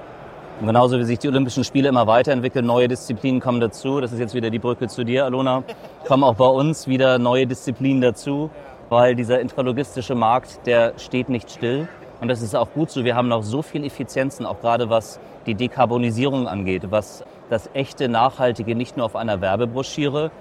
[0.59, 4.01] Und genauso wie sich die Olympischen Spiele immer weiterentwickeln, neue Disziplinen kommen dazu.
[4.01, 5.63] Das ist jetzt wieder die Brücke zu dir, Alona.
[6.07, 8.49] Kommen auch bei uns wieder neue Disziplinen dazu,
[8.89, 11.87] weil dieser intralogistische Markt, der steht nicht still.
[12.21, 13.03] Und das ist auch gut so.
[13.03, 18.09] Wir haben noch so viel Effizienzen, auch gerade was die Dekarbonisierung angeht, was das echte
[18.09, 20.31] Nachhaltige nicht nur auf einer Werbebroschüre,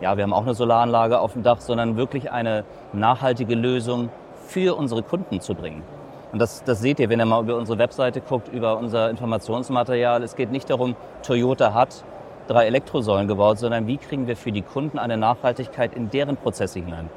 [0.00, 4.10] ja, wir haben auch eine Solaranlage auf dem Dach, sondern wirklich eine nachhaltige Lösung
[4.46, 5.82] für unsere Kunden zu bringen.
[6.32, 10.22] Und das, das seht ihr, wenn ihr mal über unsere Webseite guckt, über unser Informationsmaterial.
[10.22, 12.04] Es geht nicht darum, Toyota hat
[12.48, 16.80] drei Elektrosäulen gebaut, sondern wie kriegen wir für die Kunden eine Nachhaltigkeit in deren Prozesse
[16.80, 17.10] hinein.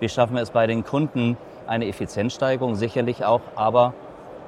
[0.00, 3.94] Wie schaffen wir es bei den Kunden, eine Effizienzsteigerung sicherlich auch, aber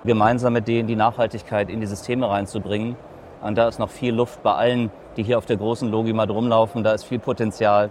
[0.04, 2.96] gemeinsam mit denen die Nachhaltigkeit in die Systeme reinzubringen.
[3.42, 6.83] Und da ist noch viel Luft bei allen, die hier auf der großen Logimat rumlaufen.
[6.83, 7.90] Da ist viel Potenzial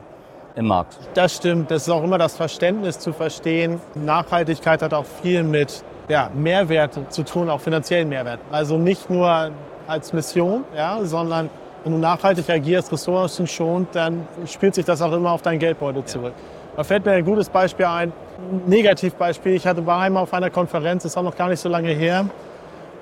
[0.55, 0.97] im Markt.
[1.13, 1.71] Das stimmt.
[1.71, 3.79] Das ist auch immer das Verständnis zu verstehen.
[3.95, 8.39] Nachhaltigkeit hat auch viel mit ja, Mehrwert zu tun, auch finanziellen Mehrwert.
[8.51, 9.51] Also nicht nur
[9.87, 11.49] als Mission, ja, sondern
[11.83, 16.03] wenn du nachhaltig agierst, Ressourcen schont, dann spielt sich das auch immer auf dein Geldbeutel
[16.05, 16.33] zurück.
[16.75, 18.11] Da fällt mir ein gutes Beispiel ein,
[18.51, 19.53] ein Negativbeispiel.
[19.53, 21.89] Ich hatte war einmal auf einer Konferenz, das ist auch noch gar nicht so lange
[21.89, 22.25] her.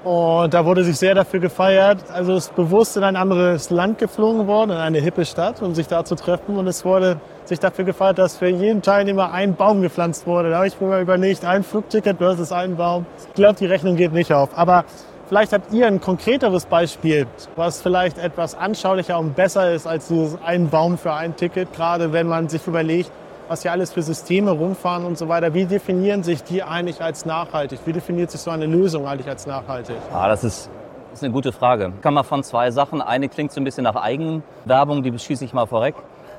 [0.03, 1.97] Und da wurde sich sehr dafür gefeiert.
[2.13, 5.73] Also es ist bewusst in ein anderes Land geflogen worden, in eine hippe Stadt, um
[5.73, 6.57] sich da zu treffen.
[6.57, 10.49] Und es wurde sich dafür gefeiert, dass für jeden Teilnehmer ein Baum gepflanzt wurde.
[10.49, 13.05] Da habe ich mir überlegt, ein Flugticket versus ein Baum.
[13.27, 14.49] Ich glaube, die Rechnung geht nicht auf.
[14.57, 14.85] Aber
[15.29, 20.37] vielleicht habt ihr ein konkreteres Beispiel, was vielleicht etwas anschaulicher und besser ist als dieses
[20.43, 23.11] ein Baum für ein Ticket, gerade wenn man sich überlegt,
[23.47, 25.53] was hier alles für Systeme rumfahren und so weiter.
[25.53, 27.79] Wie definieren sich die eigentlich als nachhaltig?
[27.85, 29.97] Wie definiert sich so eine Lösung eigentlich als nachhaltig?
[30.11, 30.69] Ah, das ist,
[31.13, 31.93] ist eine gute Frage.
[32.01, 33.03] Kann mal von zwei Sachen.
[33.03, 35.93] Eine klingt so ein bisschen nach Eigenwerbung, die beschieße ich mal vorweg.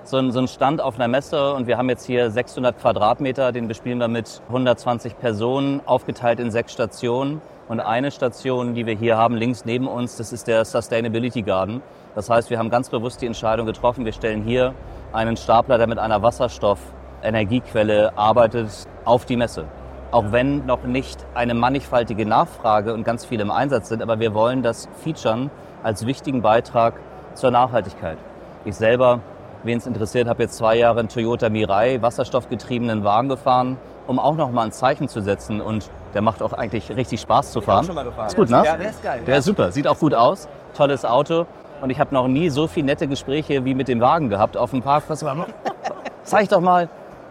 [0.07, 3.51] So ein, so ein Stand auf einer Messe und wir haben jetzt hier 600 Quadratmeter,
[3.51, 7.42] den bespielen wir mit 120 Personen, aufgeteilt in sechs Stationen.
[7.66, 11.83] Und eine Station, die wir hier haben, links neben uns, das ist der Sustainability Garden.
[12.14, 14.75] Das heißt, wir haben ganz bewusst die Entscheidung getroffen, wir stellen hier
[15.12, 19.64] einen Stapler, der mit einer Wasserstoffenergiequelle arbeitet, auf die Messe.
[20.12, 24.35] Auch wenn noch nicht eine mannigfaltige Nachfrage und ganz viele im Einsatz sind, aber wir
[24.35, 25.51] wollen das featuren
[25.83, 26.95] als wichtigen Beitrag
[27.35, 28.19] zur Nachhaltigkeit.
[28.64, 29.21] Ich selber,
[29.64, 34.37] wen es interessiert, habe jetzt zwei Jahre einen Toyota Mirai wasserstoffgetriebenen Wagen gefahren, um auch
[34.37, 35.61] noch mal ein Zeichen zu setzen.
[35.61, 37.85] Und der macht auch eigentlich richtig Spaß zu fahren.
[37.85, 38.29] schon mal gefahren.
[38.29, 38.62] Ist gut, ne?
[38.64, 39.23] Ja, der ist geil.
[39.27, 41.47] Der ist super, sieht auch gut aus, tolles Auto.
[41.83, 44.71] Und ich habe noch nie so viele nette Gespräche wie mit dem Wagen gehabt auf
[44.71, 45.25] dem Parkplatz.
[46.23, 46.88] Zeig doch mal.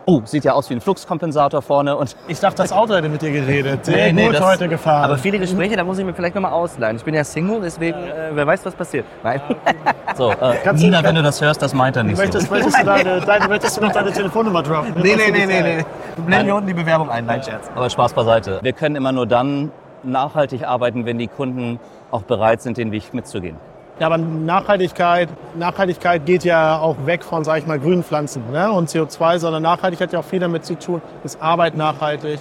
[0.07, 1.95] Oh, sieht ja aus wie ein Fluxkompensator vorne.
[1.97, 3.85] Und Ich dachte, das Auto hätte mit dir geredet.
[3.85, 5.05] Sehr Nee, nee, gut das- heute gefahren.
[5.05, 6.95] Aber viele Gespräche, da muss ich mir vielleicht nochmal ausleihen.
[6.97, 9.05] Ich bin ja Single, deswegen, äh, wer weiß, was passiert.
[9.23, 9.41] Nein.
[10.15, 12.53] so, äh, Kannst du- Nina, wenn du das hörst, das meint er nicht möchtest, so.
[12.53, 14.93] möchtest, du deine, deine, möchtest du noch deine Telefonnummer droppen?
[15.01, 15.85] Nee, nee, nee, nee, nee.
[16.25, 17.25] Blenden wir unten die Bewerbung ein.
[17.25, 17.67] Nein, Scherz.
[17.73, 18.59] Aber Spaß beiseite.
[18.61, 19.71] Wir können immer nur dann
[20.03, 21.79] nachhaltig arbeiten, wenn die Kunden
[22.11, 23.57] auch bereit sind, den Weg mitzugehen.
[23.97, 28.69] Ja, aber Nachhaltigkeit, Nachhaltigkeit geht ja auch weg von, sag ich mal, grünen Pflanzen ne?
[28.69, 31.01] und CO2, sondern Nachhaltigkeit hat ja auch viel damit zu tun.
[31.23, 32.39] Ist Arbeit nachhaltig?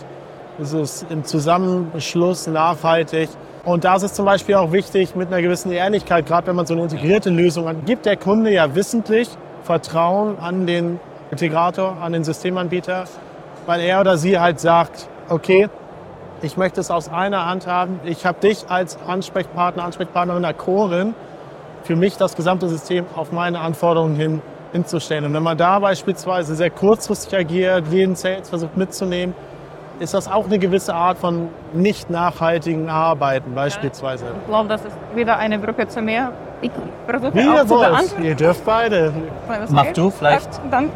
[0.58, 3.28] Ist es im Zusammenschluss nachhaltig?
[3.64, 6.66] Und da ist es zum Beispiel auch wichtig, mit einer gewissen Ehrlichkeit, gerade wenn man
[6.66, 9.30] so eine integrierte Lösung hat, gibt der Kunde ja wissentlich
[9.62, 10.98] Vertrauen an den
[11.30, 13.04] Integrator, an den Systemanbieter,
[13.66, 15.68] weil er oder sie halt sagt, okay,
[16.42, 18.00] ich möchte es aus einer Hand haben.
[18.04, 21.14] Ich habe dich als Ansprechpartner, Ansprechpartnerin, Akkorin,
[21.84, 24.42] für mich das gesamte System auf meine Anforderungen hin
[24.74, 25.24] hinzustellen.
[25.24, 29.34] Und wenn man da beispielsweise sehr kurzfristig agiert, jeden Sales versucht mitzunehmen,
[30.00, 34.24] ist das auch eine gewisse Art von nicht nachhaltigen Arbeiten beispielsweise.
[34.40, 36.32] Ich glaube, das ist wieder eine Brücke zu mir.
[36.60, 36.72] Ich
[37.06, 38.24] versuche Wie auch ihr zu beantworten.
[38.24, 39.12] ihr dürft beide.
[39.68, 40.60] Mach du vielleicht.
[40.72, 40.90] Dann,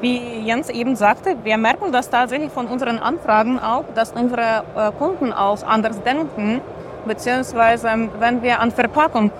[0.00, 4.90] wie Jens eben sagte, wir merken das tatsächlich von unseren Anfragen auch, dass unsere äh,
[4.98, 6.60] Kunden auch anders denken,
[7.06, 9.30] beziehungsweise wenn wir an Verpackung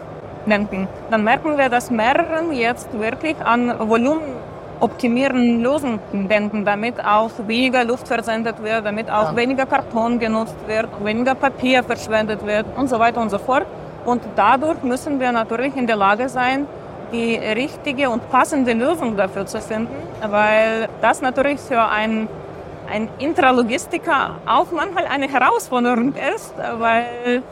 [0.46, 7.84] denken, dann merken wir, dass mehrere jetzt wirklich an volumenoptimierenden Lösungen denken, damit auch weniger
[7.84, 9.36] Luft versendet wird, damit auch Ja.
[9.36, 13.66] weniger Karton genutzt wird, weniger Papier verschwendet wird und so weiter und so fort.
[14.04, 16.66] Und dadurch müssen wir natürlich in der Lage sein,
[17.12, 19.94] die richtige und passende Lösung dafür zu finden,
[20.28, 22.28] weil das natürlich für einen,
[22.92, 27.42] ein Intralogistiker auch manchmal eine Herausforderung ist, weil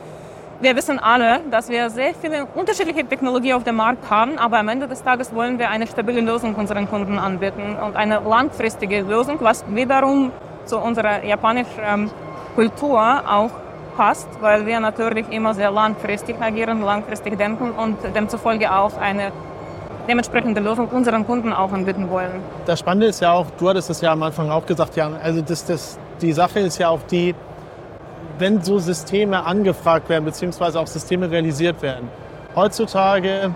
[0.62, 4.68] wir wissen alle, dass wir sehr viele unterschiedliche Technologien auf dem Markt haben, aber am
[4.68, 9.38] Ende des Tages wollen wir eine stabile Lösung unseren Kunden anbieten und eine langfristige Lösung,
[9.40, 10.30] was wiederum
[10.64, 12.10] zu unserer japanischen ähm,
[12.54, 13.50] Kultur auch
[13.96, 19.32] passt, weil wir natürlich immer sehr langfristig agieren, langfristig denken und demzufolge auch eine
[20.08, 22.40] dementsprechende Lösung unseren Kunden auch anbieten wollen.
[22.66, 25.42] Das Spannende ist ja auch, du hattest es ja am Anfang auch gesagt, Jan, also
[25.42, 27.34] das, das, die Sache ist ja auch die,
[28.38, 32.08] wenn so Systeme angefragt werden, beziehungsweise auch Systeme realisiert werden.
[32.54, 33.54] Heutzutage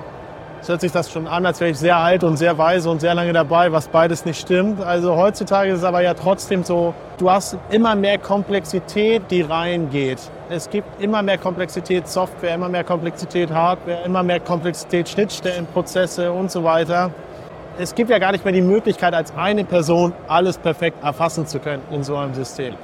[0.67, 3.15] hört sich das schon an, als wäre ich sehr alt und sehr weise und sehr
[3.15, 4.81] lange dabei, was beides nicht stimmt.
[4.81, 10.19] Also heutzutage ist es aber ja trotzdem so, du hast immer mehr Komplexität, die reingeht.
[10.49, 16.33] Es gibt immer mehr Komplexität Software, immer mehr Komplexität Hardware, immer mehr Komplexität Schnittstellen, Prozesse
[16.33, 17.11] und so weiter.
[17.79, 21.59] Es gibt ja gar nicht mehr die Möglichkeit, als eine Person alles perfekt erfassen zu
[21.59, 22.75] können in so einem System.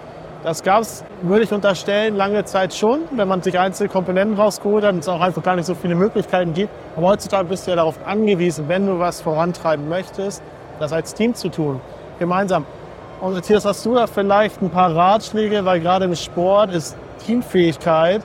[0.44, 4.84] Das gab es, würde ich unterstellen, lange Zeit schon, wenn man sich einzelne Komponenten rausgeholt
[4.84, 6.70] hat und es auch einfach gar nicht so viele Möglichkeiten gibt.
[6.96, 10.42] Aber heutzutage bist du ja darauf angewiesen, wenn du was vorantreiben möchtest,
[10.80, 11.80] das als Team zu tun,
[12.18, 12.66] gemeinsam.
[13.20, 18.22] Und Matthias, hast du da vielleicht ein paar Ratschläge, weil gerade im Sport ist Teamfähigkeit,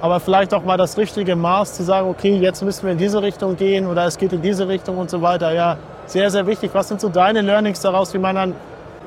[0.00, 3.22] aber vielleicht auch mal das richtige Maß zu sagen, okay, jetzt müssen wir in diese
[3.22, 5.52] Richtung gehen oder es geht in diese Richtung und so weiter.
[5.52, 6.72] Ja, sehr, sehr wichtig.
[6.72, 8.54] Was sind so deine Learnings daraus, wie man dann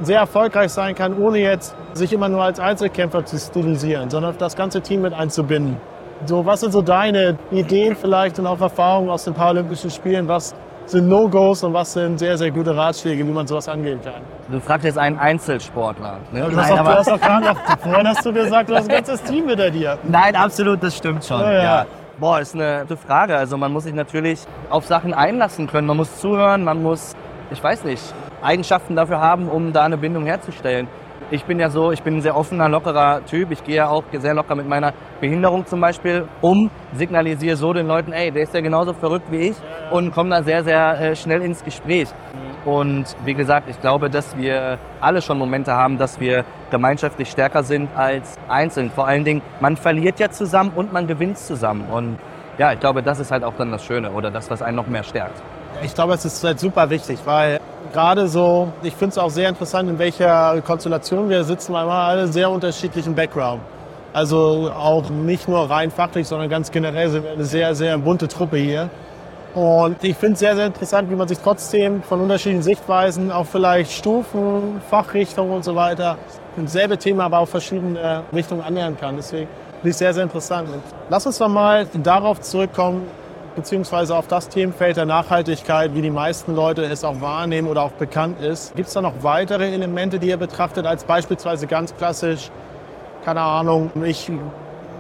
[0.01, 4.55] sehr erfolgreich sein kann, ohne jetzt sich immer nur als Einzelkämpfer zu stilisieren, sondern das
[4.55, 5.77] ganze Team mit einzubinden.
[6.25, 10.27] So, was sind so deine Ideen vielleicht und auch Erfahrungen aus den Paralympischen Spielen?
[10.27, 14.21] Was sind No-Gos und was sind sehr, sehr gute Ratschläge, wie man sowas angehen kann?
[14.49, 16.19] Du fragst jetzt einen Einzelsportler.
[16.31, 16.49] Ne?
[16.49, 18.89] Du hast Nein, doch, du aber, hast gerade noch, vorhin hast du gesagt, du hast
[18.89, 19.97] ein ganzes Team hinter dir.
[20.03, 21.39] nein, absolut, das stimmt schon.
[21.41, 21.85] Ja, ja.
[22.19, 23.35] Boah, ist eine gute Frage.
[23.35, 25.87] Also man muss sich natürlich auf Sachen einlassen können.
[25.87, 27.15] Man muss zuhören, man muss,
[27.51, 30.87] ich weiß nicht, Eigenschaften dafür haben, um da eine Bindung herzustellen.
[31.31, 33.51] Ich bin ja so, ich bin ein sehr offener, lockerer Typ.
[33.51, 37.87] Ich gehe ja auch sehr locker mit meiner Behinderung zum Beispiel um, signalisiere so den
[37.87, 39.55] Leuten, ey, der ist ja genauso verrückt wie ich
[39.89, 42.09] und komme da sehr, sehr äh, schnell ins Gespräch.
[42.65, 47.63] Und wie gesagt, ich glaube, dass wir alle schon Momente haben, dass wir gemeinschaftlich stärker
[47.63, 48.89] sind als einzeln.
[48.91, 51.85] Vor allen Dingen, man verliert ja zusammen und man gewinnt zusammen.
[51.91, 52.17] Und
[52.57, 54.87] ja, ich glaube, das ist halt auch dann das Schöne oder das, was einen noch
[54.87, 55.41] mehr stärkt.
[55.81, 57.59] Ich glaube, es ist halt super wichtig, weil
[57.93, 61.93] gerade so, ich finde es auch sehr interessant, in welcher Konstellation wir sitzen, weil wir
[61.93, 63.61] alle sehr unterschiedlichen Background.
[64.11, 68.27] Also auch nicht nur rein fachlich, sondern ganz generell sind wir eine sehr, sehr bunte
[68.27, 68.89] Truppe hier.
[69.55, 73.45] Und ich finde es sehr, sehr interessant, wie man sich trotzdem von unterschiedlichen Sichtweisen, auch
[73.45, 76.17] vielleicht Stufen, Fachrichtungen und so weiter,
[76.55, 79.15] dasselbe Thema, aber auf verschiedene Richtungen annähern kann.
[79.15, 80.69] Deswegen finde ich sehr, sehr interessant.
[80.69, 83.07] Und lass uns doch mal darauf zurückkommen,
[83.55, 87.91] beziehungsweise auf das Themenfeld der Nachhaltigkeit, wie die meisten Leute es auch wahrnehmen oder auch
[87.91, 88.75] bekannt ist.
[88.75, 92.49] Gibt es da noch weitere Elemente, die ihr betrachtet, als beispielsweise ganz klassisch,
[93.23, 94.31] keine Ahnung, ich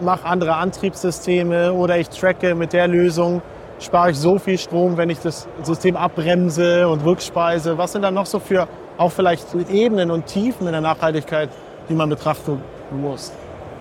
[0.01, 3.41] mache andere Antriebssysteme oder ich tracke mit der Lösung,
[3.79, 7.77] spare ich so viel Strom, wenn ich das System abbremse und rückspeise.
[7.77, 11.49] Was sind da noch so für auch vielleicht Ebenen und Tiefen in der Nachhaltigkeit,
[11.89, 12.61] die man betrachten
[12.91, 13.31] muss?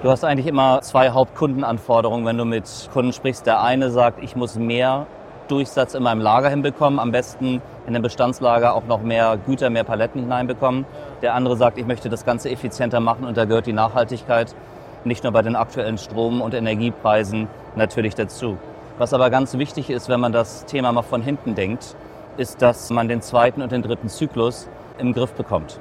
[0.02, 3.46] Du hast eigentlich immer zwei Hauptkundenanforderungen, wenn du mit Kunden sprichst.
[3.46, 5.06] Der eine sagt, ich muss mehr
[5.46, 9.84] Durchsatz in meinem Lager hinbekommen, am besten in dem Bestandslager auch noch mehr Güter, mehr
[9.84, 10.86] Paletten hineinbekommen.
[11.22, 14.56] Der andere sagt, ich möchte das Ganze effizienter machen und da gehört die Nachhaltigkeit
[15.04, 18.58] nicht nur bei den aktuellen Strom- und Energiepreisen natürlich dazu.
[18.98, 21.94] Was aber ganz wichtig ist, wenn man das Thema mal von hinten denkt,
[22.38, 25.78] ist, dass man den zweiten und den dritten Zyklus im Griff bekommt.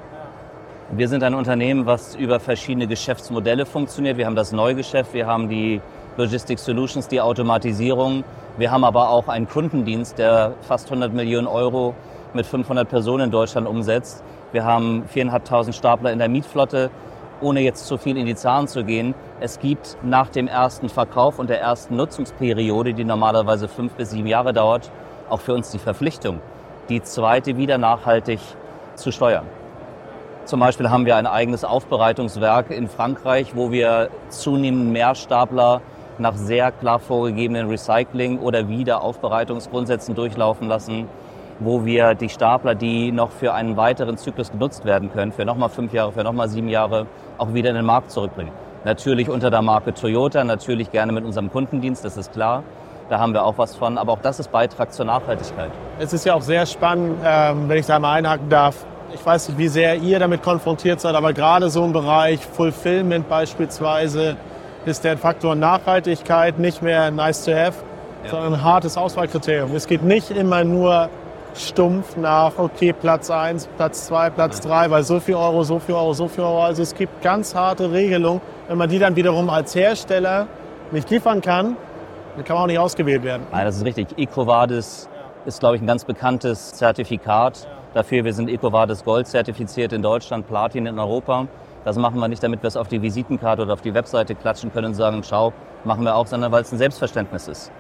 [0.94, 4.18] Wir sind ein Unternehmen, was über verschiedene Geschäftsmodelle funktioniert.
[4.18, 5.80] Wir haben das Neugeschäft, wir haben die
[6.18, 8.26] Logistics Solutions, die Automatisierung.
[8.58, 11.96] Wir haben aber auch einen Kundendienst, der fast 100 Millionen Euro
[12.34, 14.22] mit 500 Personen in Deutschland umsetzt.
[14.52, 16.92] Wir haben 4.500 Stapler in der Mietflotte
[17.42, 21.40] ohne jetzt zu viel in die Zahlen zu gehen, es gibt nach dem ersten Verkauf
[21.40, 24.92] und der ersten Nutzungsperiode, die normalerweise fünf bis sieben Jahre dauert,
[25.30, 26.40] auch für uns die Verpflichtung,
[26.90, 28.40] die zweite wieder nachhaltig
[28.96, 29.61] zu steuern.
[30.46, 35.82] Zum Beispiel haben wir ein eigenes Aufbereitungswerk in Frankreich, wo wir zunehmend Mehrstapler
[36.18, 41.08] nach sehr klar vorgegebenen Recycling- oder Wiederaufbereitungsgrundsätzen durchlaufen lassen
[41.64, 45.70] wo wir die Stapler, die noch für einen weiteren Zyklus genutzt werden können, für nochmal
[45.70, 47.06] fünf Jahre, für nochmal sieben Jahre,
[47.38, 48.52] auch wieder in den Markt zurückbringen.
[48.84, 52.64] Natürlich unter der Marke Toyota, natürlich gerne mit unserem Kundendienst, das ist klar.
[53.10, 55.70] Da haben wir auch was von, aber auch das ist Beitrag zur Nachhaltigkeit.
[56.00, 58.86] Es ist ja auch sehr spannend, ähm, wenn ich da mal einhaken darf.
[59.14, 63.28] Ich weiß nicht, wie sehr ihr damit konfrontiert seid, aber gerade so im Bereich Fulfillment
[63.28, 64.38] beispielsweise
[64.86, 67.74] ist der Faktor Nachhaltigkeit nicht mehr nice to have,
[68.24, 68.30] ja.
[68.30, 69.76] sondern ein hartes Auswahlkriterium.
[69.76, 71.10] Es geht nicht immer nur
[71.56, 75.96] stumpf nach, okay, Platz 1, Platz 2, Platz 3, weil so viel Euro, so viel
[75.96, 76.64] Euro, so viel Euro.
[76.64, 78.42] Also es gibt ganz harte Regelungen.
[78.68, 80.48] Wenn man die dann wiederum als Hersteller
[80.92, 81.76] nicht liefern kann,
[82.36, 83.46] dann kann man auch nicht ausgewählt werden.
[83.52, 84.08] Nein, das ist richtig.
[84.18, 85.10] EcoVadis
[85.46, 88.24] ist, glaube ich, ein ganz bekanntes Zertifikat dafür.
[88.24, 91.48] Wir sind EcoVadis Gold zertifiziert in Deutschland, Platin in Europa.
[91.84, 94.72] Das machen wir nicht, damit wir es auf die Visitenkarte oder auf die Webseite klatschen
[94.72, 95.52] können und sagen, schau,
[95.84, 97.72] machen wir auch, sondern weil es ein Selbstverständnis ist.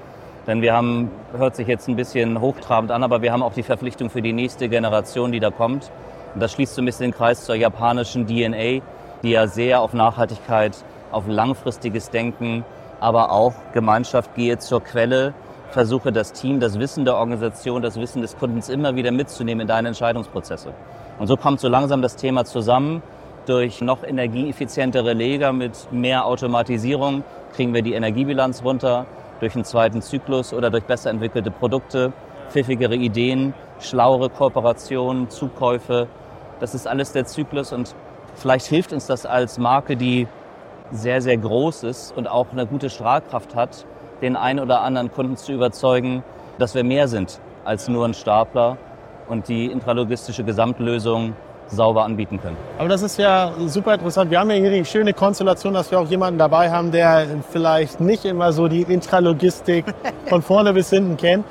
[0.47, 3.61] Denn wir haben, hört sich jetzt ein bisschen hochtrabend an, aber wir haben auch die
[3.61, 5.91] Verpflichtung für die nächste Generation, die da kommt.
[6.33, 8.81] Und das schließt so ein bisschen den Kreis zur japanischen DNA,
[9.21, 10.75] die ja sehr auf Nachhaltigkeit,
[11.11, 12.65] auf langfristiges Denken,
[12.99, 15.35] aber auch Gemeinschaft gehe zur Quelle,
[15.71, 19.67] versuche das Team, das Wissen der Organisation, das Wissen des Kundens immer wieder mitzunehmen in
[19.67, 20.73] deine Entscheidungsprozesse.
[21.17, 23.01] Und so kommt so langsam das Thema zusammen.
[23.45, 27.23] Durch noch energieeffizientere Leger mit mehr Automatisierung
[27.55, 29.05] kriegen wir die Energiebilanz runter
[29.39, 32.13] durch einen zweiten Zyklus oder durch besser entwickelte Produkte,
[32.49, 36.07] pfiffigere Ideen, schlauere Kooperationen, Zukäufe.
[36.59, 37.95] Das ist alles der Zyklus und
[38.35, 40.27] vielleicht hilft uns das als Marke, die
[40.91, 43.85] sehr, sehr groß ist und auch eine gute Strahlkraft hat,
[44.21, 46.23] den einen oder anderen Kunden zu überzeugen,
[46.59, 48.77] dass wir mehr sind als nur ein Stapler
[49.27, 51.33] und die intralogistische Gesamtlösung
[51.67, 52.57] sauber anbieten können.
[52.77, 54.29] Aber das ist ja super interessant.
[54.29, 58.01] Wir haben ja hier die schöne Konstellation, dass wir auch jemanden dabei haben, der vielleicht
[58.01, 59.85] nicht immer so die Intralogistik
[60.25, 61.45] von vorne bis hinten kennt.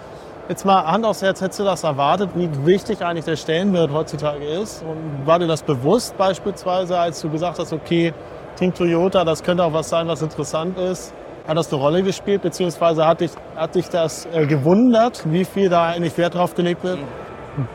[0.49, 4.45] Jetzt mal Hand aufs Herz, hättest du das erwartet, wie wichtig eigentlich der Stellenwert heutzutage
[4.45, 4.83] ist?
[4.83, 8.13] Und war dir das bewusst beispielsweise, als du gesagt hast, okay,
[8.57, 11.15] Team Toyota, das könnte auch was sein, was interessant ist?
[11.51, 15.69] Hat das eine Rolle gespielt, beziehungsweise hat dich, hat dich das äh, gewundert, wie viel
[15.69, 17.01] da eigentlich Wert drauf gelegt wird?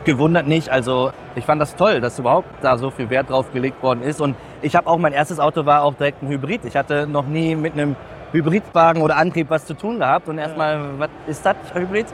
[0.06, 0.70] gewundert nicht.
[0.70, 4.22] Also ich fand das toll, dass überhaupt da so viel Wert drauf gelegt worden ist.
[4.22, 6.64] Und ich habe auch, mein erstes Auto war auch direkt ein Hybrid.
[6.64, 7.98] Ich hatte noch nie mit einem
[8.32, 10.30] Hybridwagen oder Antrieb was zu tun gehabt.
[10.30, 12.06] Und erstmal, was ist das, Hybrid?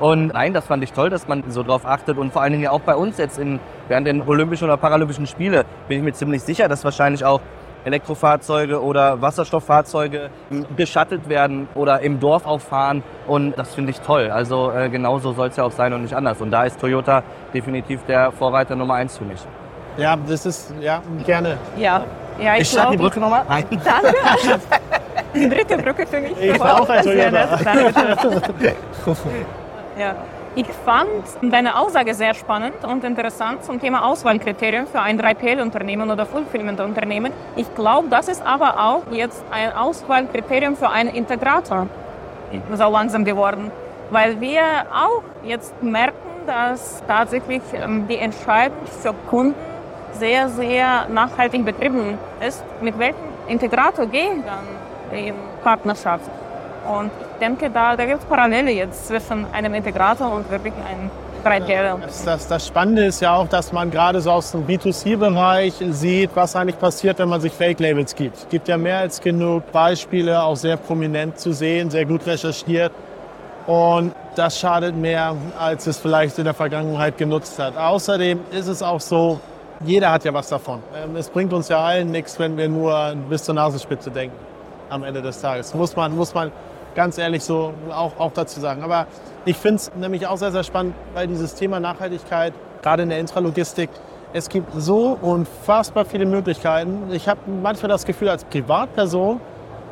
[0.00, 2.18] Und nein, das fand ich toll, dass man so drauf achtet.
[2.18, 5.28] Und vor allen Dingen ja auch bei uns jetzt in, während den Olympischen oder Paralympischen
[5.28, 7.40] Spiele bin ich mir ziemlich sicher, dass wahrscheinlich auch
[7.84, 10.30] Elektrofahrzeuge oder Wasserstofffahrzeuge
[10.76, 13.02] beschattelt werden oder im Dorf auffahren.
[13.26, 14.30] Und das finde ich toll.
[14.30, 16.40] Also äh, genauso soll es ja auch sein und nicht anders.
[16.40, 19.40] Und da ist Toyota definitiv der Vorreiter Nummer eins für mich.
[19.96, 21.58] Ja, das ist, ja, gerne.
[21.76, 22.04] Ja,
[22.40, 23.44] ja ich, ich schlag die Brücke nochmal.
[23.48, 23.64] Nein.
[23.70, 24.14] Danke.
[25.34, 26.40] Die dritte Brücke für mich.
[26.40, 27.58] Ich war auch ein Toyota.
[29.98, 30.14] ja.
[30.56, 36.26] Ich fand deine Aussage sehr spannend und interessant zum Thema Auswahlkriterien für ein 3PL-Unternehmen oder
[36.26, 37.32] Fulfillment-Unternehmen.
[37.56, 41.88] Ich glaube, das ist aber auch jetzt ein Auswahlkriterium für einen Integrator
[42.72, 43.72] so langsam geworden,
[44.10, 44.62] weil wir
[44.92, 49.56] auch jetzt merken, dass tatsächlich ähm, die Entscheidung für Kunden
[50.12, 52.62] sehr, sehr nachhaltig betrieben ist.
[52.80, 53.16] Mit welchem
[53.48, 56.30] Integrator gehe ich dann in Partnerschaft?
[56.88, 61.10] Und ich denke, da, da gibt es Parallele jetzt zwischen einem Integrator und wirklich einem
[61.44, 61.98] 3D.
[62.00, 66.30] Das, das, das Spannende ist ja auch, dass man gerade so aus dem B2C-Bereich sieht,
[66.34, 68.36] was eigentlich passiert, wenn man sich Fake-Labels gibt.
[68.36, 72.92] Es gibt ja mehr als genug Beispiele, auch sehr prominent zu sehen, sehr gut recherchiert.
[73.66, 77.76] Und das schadet mehr, als es vielleicht in der Vergangenheit genutzt hat.
[77.76, 79.40] Außerdem ist es auch so,
[79.84, 80.82] jeder hat ja was davon.
[80.94, 84.36] Ähm, es bringt uns ja allen nichts, wenn wir nur bis zur Nasenspitze denken
[84.90, 85.74] am Ende des Tages.
[85.74, 86.52] Muss man, muss man
[86.94, 88.82] ganz ehrlich so auch, auch dazu sagen.
[88.82, 89.06] Aber
[89.44, 92.52] ich finde es nämlich auch sehr, sehr spannend, weil dieses Thema Nachhaltigkeit,
[92.82, 93.90] gerade in der Intralogistik,
[94.32, 97.04] es gibt so unfassbar viele Möglichkeiten.
[97.12, 99.40] Ich habe manchmal das Gefühl, als Privatperson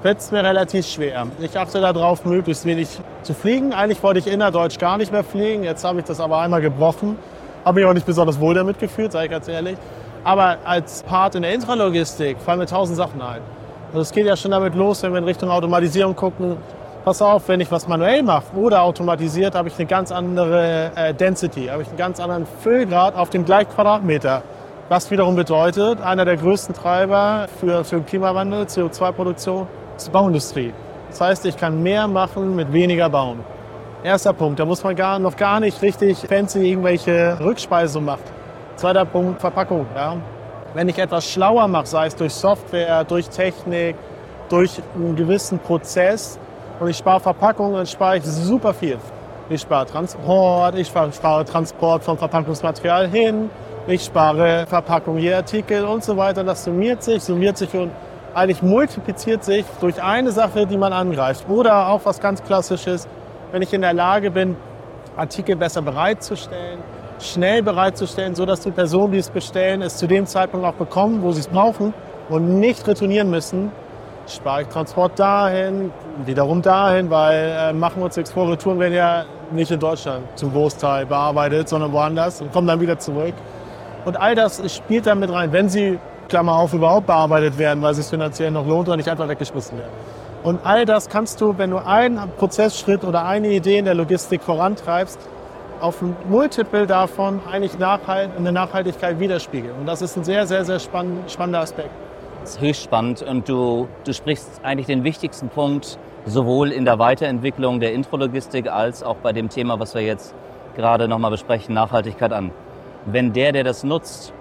[0.03, 1.29] fällt es mir relativ schwer.
[1.39, 2.89] Ich achte darauf, möglichst wenig
[3.23, 3.73] zu fliegen.
[3.73, 5.63] Eigentlich wollte ich innerdeutsch gar nicht mehr fliegen.
[5.63, 7.17] Jetzt habe ich das aber einmal gebrochen.
[7.65, 9.77] Habe mich auch nicht besonders wohl damit gefühlt, sage ich ganz ehrlich.
[10.25, 13.43] Aber als Part in der Intralogistik fallen mir tausend Sachen ein.
[13.89, 16.57] Also es geht ja schon damit los, wenn wir in Richtung Automatisierung gucken.
[17.05, 21.13] Pass auf, wenn ich was manuell mache oder automatisiert, habe ich eine ganz andere äh,
[21.13, 24.45] Density, habe ich einen ganz anderen Füllgrad auf dem gleichen Quadratmeter.
[24.89, 30.73] Was wiederum bedeutet, einer der größten Treiber für, für den Klimawandel, CO2-Produktion, ist die Bauindustrie.
[31.11, 33.41] Das heißt, ich kann mehr machen mit weniger bauen.
[34.05, 38.23] Erster Punkt, da muss man gar, noch gar nicht richtig fancy irgendwelche Rückspeisung machen.
[38.77, 39.87] Zweiter Punkt, Verpackung.
[39.97, 40.19] Ja.
[40.75, 43.97] Wenn ich etwas schlauer mache, sei es durch Software, durch Technik,
[44.49, 46.39] durch einen gewissen Prozess
[46.83, 48.99] und ich spare Verpackungen, dann spare ich super viel.
[49.49, 53.51] Ich spare Transport, ich spare Transport vom Verpackungsmaterial hin,
[53.87, 56.43] ich spare Verpackung je Artikel und so weiter.
[56.43, 57.93] Das summiert sich, summiert sich und
[58.35, 61.49] eigentlich multipliziert sich durch eine Sache, die man angreift.
[61.49, 63.07] Oder auch was ganz Klassisches,
[63.53, 64.57] wenn ich in der Lage bin,
[65.17, 66.81] Artikel besser bereitzustellen,
[67.21, 71.23] schnell bereitzustellen, so dass die Personen, die es bestellen, es zu dem Zeitpunkt auch bekommen,
[71.23, 71.95] wo sie es brauchen
[72.29, 73.71] und nicht retournieren müssen.
[74.27, 75.91] Spare ich Transport dahin,
[76.25, 80.25] wiederum dahin, weil äh, machen wir uns nichts vor, Retouren werden ja nicht in Deutschland
[80.37, 83.35] zum Großteil bearbeitet, sondern woanders und kommen dann wieder zurück.
[84.05, 87.91] Und all das spielt da mit rein, wenn sie, Klammer auf, überhaupt bearbeitet werden, weil
[87.91, 89.93] es sich finanziell noch lohnt oder nicht einfach weggeschmissen werden.
[90.43, 94.43] Und all das kannst du, wenn du einen Prozessschritt oder eine Idee in der Logistik
[94.43, 95.19] vorantreibst,
[95.81, 99.75] auf ein Multiple davon eigentlich eine Nachhaltigkeit widerspiegeln.
[99.79, 101.91] Und das ist ein sehr, sehr, sehr spann spannender Aspekt.
[102.43, 107.79] Ist höchst spannend und du, du sprichst eigentlich den wichtigsten Punkt sowohl in der Weiterentwicklung
[107.79, 110.35] der Intrologistik als auch bei dem Thema, was wir jetzt
[110.75, 112.51] gerade nochmal besprechen, Nachhaltigkeit an.
[113.07, 114.33] Wenn der, der das nutzt,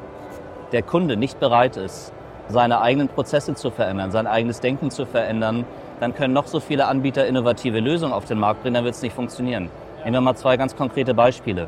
[0.71, 2.11] der Kunde nicht bereit ist,
[2.47, 5.63] seine eigenen Prozesse zu verändern, sein eigenes Denken zu verändern,
[5.99, 9.03] dann können noch so viele Anbieter innovative Lösungen auf den Markt bringen, dann wird es
[9.03, 9.69] nicht funktionieren.
[10.03, 11.67] Nehmen wir mal zwei ganz konkrete Beispiele.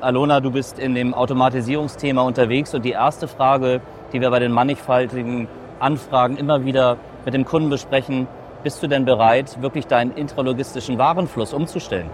[0.00, 3.80] Alona, du bist in dem Automatisierungsthema unterwegs und die erste Frage,
[4.12, 5.48] die wir bei den mannigfaltigen
[5.80, 8.28] Anfragen immer wieder mit dem Kunden besprechen,
[8.62, 12.10] bist du denn bereit, wirklich deinen intralogistischen Warenfluss umzustellen?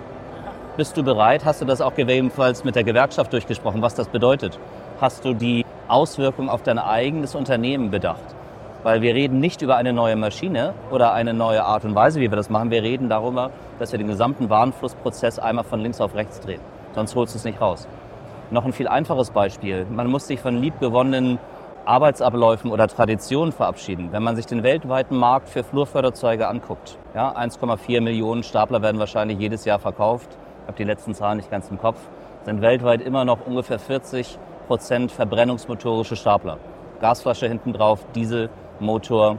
[0.76, 1.44] Bist du bereit?
[1.44, 4.58] Hast du das auch gegebenenfalls mit der Gewerkschaft durchgesprochen, was das bedeutet?
[5.00, 8.22] Hast du die Auswirkungen auf dein eigenes Unternehmen bedacht?
[8.84, 12.30] Weil wir reden nicht über eine neue Maschine oder eine neue Art und Weise, wie
[12.30, 12.70] wir das machen.
[12.70, 16.60] Wir reden darüber, dass wir den gesamten Warenflussprozess einmal von links auf rechts drehen.
[16.94, 17.88] Sonst holst du es nicht raus.
[18.50, 19.84] Noch ein viel einfaches Beispiel.
[19.90, 21.38] Man muss sich von liebgewonnenen
[21.88, 24.12] Arbeitsabläufen oder Traditionen verabschieden.
[24.12, 29.38] Wenn man sich den weltweiten Markt für Flurförderzeuge anguckt, ja, 1,4 Millionen Stapler werden wahrscheinlich
[29.38, 30.28] jedes Jahr verkauft.
[30.32, 31.98] Ich habe die letzten Zahlen nicht ganz im Kopf.
[32.44, 36.58] Sind weltweit immer noch ungefähr 40 Prozent verbrennungsmotorische Stapler.
[37.00, 39.38] Gasflasche hinten drauf, Diesel, Motor.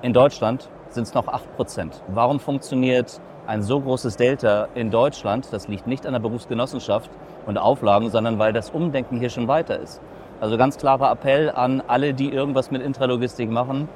[0.00, 2.02] In Deutschland sind es noch 8 Prozent.
[2.08, 5.48] Warum funktioniert ein so großes Delta in Deutschland?
[5.50, 7.10] Das liegt nicht an der Berufsgenossenschaft
[7.44, 10.00] und Auflagen, sondern weil das Umdenken hier schon weiter ist.
[10.44, 13.88] Also ganz klarer Appell an alle, die irgendwas mit Intralogistik machen.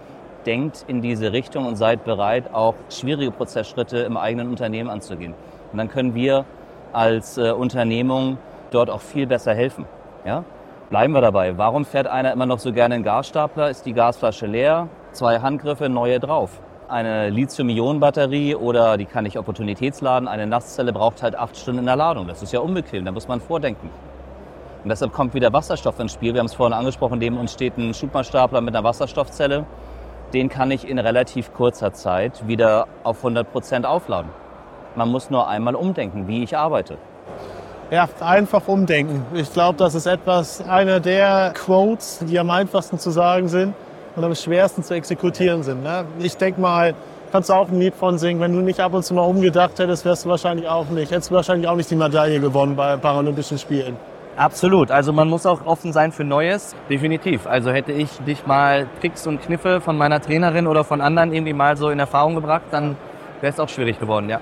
[0.46, 5.34] Denkt in diese Richtung und seid bereit, auch schwierige Prozessschritte im eigenen Unternehmen anzugehen.
[5.70, 6.46] Und dann können wir
[6.94, 8.38] als äh, Unternehmung
[8.70, 9.84] dort auch viel besser helfen.
[10.24, 10.42] Ja?
[10.88, 11.58] Bleiben wir dabei.
[11.58, 13.68] Warum fährt einer immer noch so gerne einen Gasstapler?
[13.68, 14.88] Ist die Gasflasche leer?
[15.12, 16.62] Zwei Handgriffe, neue drauf.
[16.88, 20.26] Eine Lithium-Ionen-Batterie oder die kann ich opportunitätsladen.
[20.26, 22.26] Eine Nasszelle braucht halt acht Stunden in der Ladung.
[22.26, 23.90] Das ist ja unbequem, da muss man vordenken.
[24.82, 26.34] Und deshalb kommt wieder Wasserstoff ins Spiel.
[26.34, 29.64] Wir haben es vorhin angesprochen, neben uns steht ein Schubmaßstapler mit einer Wasserstoffzelle.
[30.32, 34.30] Den kann ich in relativ kurzer Zeit wieder auf 100 Prozent aufladen.
[34.94, 36.98] Man muss nur einmal umdenken, wie ich arbeite.
[37.90, 39.24] Ja, einfach umdenken.
[39.32, 43.74] Ich glaube, das ist etwas, einer der Quotes, die am einfachsten zu sagen sind
[44.14, 45.82] und am schwersten zu exekutieren sind.
[45.82, 46.04] Ne?
[46.18, 46.94] Ich denke mal,
[47.32, 48.40] kannst du auch ein Lied von singen.
[48.40, 51.10] Wenn du nicht ab und zu mal umgedacht hättest, wärst du wahrscheinlich auch nicht.
[51.10, 53.96] Hättest du wahrscheinlich auch nicht die Medaille gewonnen bei Paralympischen Spielen.
[54.38, 54.92] Absolut.
[54.92, 56.76] Also man muss auch offen sein für Neues.
[56.88, 57.46] Definitiv.
[57.46, 61.52] Also hätte ich dich mal Tricks und Kniffe von meiner Trainerin oder von anderen irgendwie
[61.52, 62.96] mal so in Erfahrung gebracht, dann
[63.42, 64.40] Der ist auch schwierig geworden, ja.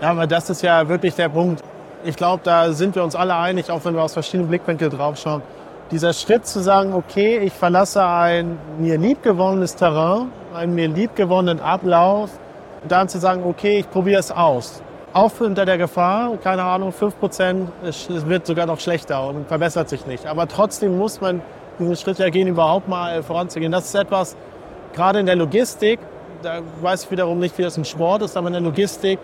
[0.00, 1.62] Ja, aber das ist ja wirklich der Punkt.
[2.04, 5.42] Ich glaube, da sind wir uns alle einig, auch wenn wir aus verschiedenen Blickwinkeln draufschauen.
[5.90, 12.30] Dieser Schritt zu sagen, okay, ich verlasse ein mir liebgewonnenes Terrain, einen mir liebgewonnenen Ablauf,
[12.82, 14.82] und dann zu sagen, okay, ich probiere es aus.
[15.16, 20.04] Auch unter der Gefahr, keine Ahnung, 5%, es wird sogar noch schlechter und verbessert sich
[20.04, 20.26] nicht.
[20.26, 21.40] Aber trotzdem muss man
[21.78, 23.72] diesen Schritt ja gehen, überhaupt mal voranzugehen.
[23.72, 24.36] Das ist etwas,
[24.92, 26.00] gerade in der Logistik,
[26.42, 29.18] da weiß ich wiederum nicht, wie das im Sport ist, aber in der Logistik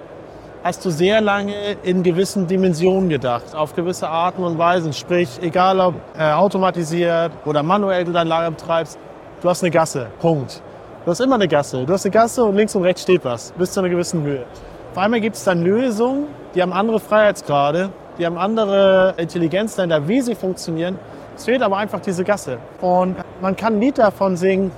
[0.64, 4.94] hast du sehr lange in gewissen Dimensionen gedacht, auf gewisse Arten und Weisen.
[4.94, 8.98] Sprich, egal ob äh, automatisiert oder manuell du dein Lager betreibst,
[9.42, 10.62] du hast eine Gasse, Punkt.
[11.04, 11.84] Du hast immer eine Gasse.
[11.84, 14.46] Du hast eine Gasse und links und rechts steht was, bis zu einer gewissen Höhe.
[14.92, 17.88] Auf einmal gibt es dann Lösungen, die haben andere Freiheitsgrade,
[18.18, 20.98] die haben andere Intelligenzländer, wie sie funktionieren.
[21.34, 22.58] Es fehlt aber einfach diese Gasse.
[22.82, 24.70] Und man kann ein Lied davon singen,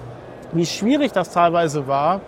[0.52, 2.20] wie schwierig das teilweise war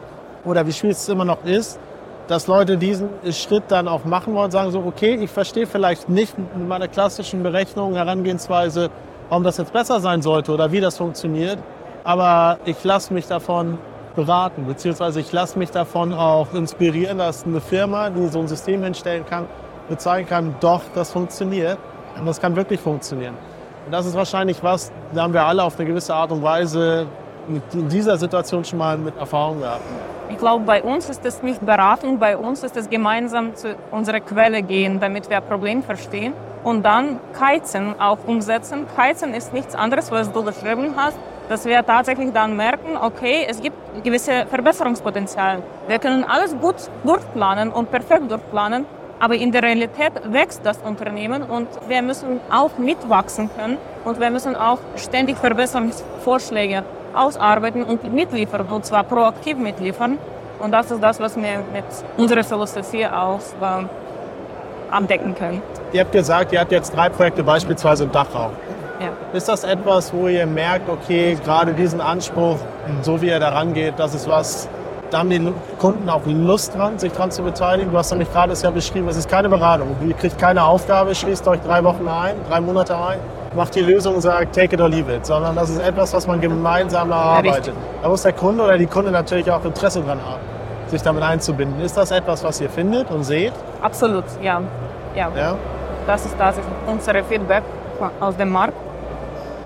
[0.45, 1.79] oder wie schwierig es immer noch ist,
[2.27, 6.09] dass Leute diesen Schritt dann auch machen wollen und sagen so, okay, ich verstehe vielleicht
[6.09, 8.91] nicht mit meiner klassischen Berechnung, Herangehensweise,
[9.29, 11.59] warum das jetzt besser sein sollte oder wie das funktioniert,
[12.03, 13.79] aber ich lasse mich davon
[14.17, 18.83] beraten, beziehungsweise ich lasse mich davon auch inspirieren, dass eine Firma, die so ein System
[18.83, 19.47] hinstellen kann,
[19.89, 21.79] mir kann, doch, das funktioniert
[22.19, 23.35] und das kann wirklich funktionieren.
[23.85, 27.07] Und das ist wahrscheinlich was, da haben wir alle auf eine gewisse Art und Weise
[27.73, 29.83] in dieser Situation schon mal mit Erfahrung gehabt.
[30.29, 34.19] Ich glaube, bei uns ist es nicht Beratung, bei uns ist es gemeinsam zu unserer
[34.19, 36.33] Quelle gehen, damit wir ein Problem verstehen
[36.65, 38.87] und dann Kaizen auch umsetzen.
[38.97, 41.17] Kaizen ist nichts anderes, was du beschrieben hast,
[41.49, 45.63] dass wir tatsächlich dann merken, okay, es gibt gewisse Verbesserungspotenzial.
[45.89, 48.87] Wir können alles gut durchplanen und perfekt durchplanen,
[49.19, 54.31] aber in der Realität wächst das Unternehmen und wir müssen auch mitwachsen können und wir
[54.31, 56.83] müssen auch ständig Verbesserungsvorschläge
[57.15, 60.19] ausarbeiten und mitliefern, und zwar proaktiv mitliefern.
[60.59, 61.85] Und das ist das, was wir mit
[62.17, 63.85] unserer Philosophie auch äh,
[64.91, 65.63] abdecken können.
[65.93, 68.53] Ihr habt gesagt, ihr habt jetzt drei Projekte beispielsweise im Dachraum.
[69.01, 69.09] Ja.
[69.33, 72.57] Ist das etwas, wo ihr merkt, okay, gerade diesen Anspruch,
[73.03, 74.69] so wie er da rangeht, das ist was,
[75.11, 77.93] da haben die Kunden auch Lust dran, sich dran zu beteiligen.
[77.93, 79.95] Du hast nämlich gerade es ja beschrieben, es ist keine Beratung.
[80.07, 83.19] Ihr kriegt keine Aufgabe, schließt euch drei Wochen ein, drei Monate ein,
[83.55, 86.27] macht die Lösung und sagt, take it or leave it, sondern das ist etwas, was
[86.27, 87.75] man gemeinsam erarbeitet.
[88.03, 90.41] da muss der Kunde oder die Kunde natürlich auch Interesse dran haben,
[90.89, 91.81] sich damit einzubinden.
[91.81, 93.53] Ist das etwas, was ihr findet und seht?
[93.83, 94.61] Absolut, ja.
[95.15, 95.31] Ja.
[95.37, 95.57] Ja?
[96.07, 97.63] Das ist das, ist unsere Feedback
[98.21, 98.75] aus dem Markt.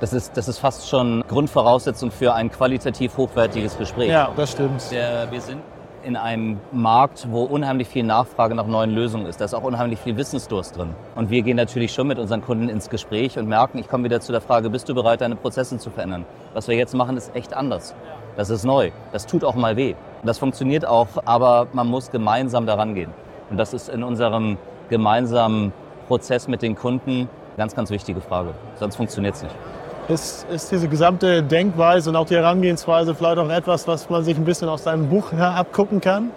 [0.00, 4.08] Das ist, das ist fast schon Grundvoraussetzung für ein qualitativ hochwertiges Gespräch.
[4.08, 4.90] Ja, das stimmt.
[4.90, 5.60] Der, wir sind
[6.02, 9.42] in einem Markt, wo unheimlich viel Nachfrage nach neuen Lösungen ist.
[9.42, 10.94] Da ist auch unheimlich viel Wissensdurst drin.
[11.14, 14.22] Und wir gehen natürlich schon mit unseren Kunden ins Gespräch und merken, ich komme wieder
[14.22, 16.24] zu der Frage, bist du bereit, deine Prozesse zu verändern?
[16.54, 17.94] Was wir jetzt machen, ist echt anders.
[18.38, 18.92] Das ist neu.
[19.12, 19.94] Das tut auch mal weh.
[20.24, 23.10] Das funktioniert auch, aber man muss gemeinsam daran gehen.
[23.50, 24.56] Und das ist in unserem
[24.88, 25.74] gemeinsamen
[26.08, 27.28] Prozess mit den Kunden eine
[27.58, 28.54] ganz, ganz wichtige Frage.
[28.76, 29.54] Sonst funktioniert es nicht.
[30.08, 34.36] Ist, ist diese gesamte Denkweise und auch die Herangehensweise vielleicht auch etwas, was man sich
[34.36, 36.30] ein bisschen aus seinem Buch abgucken kann?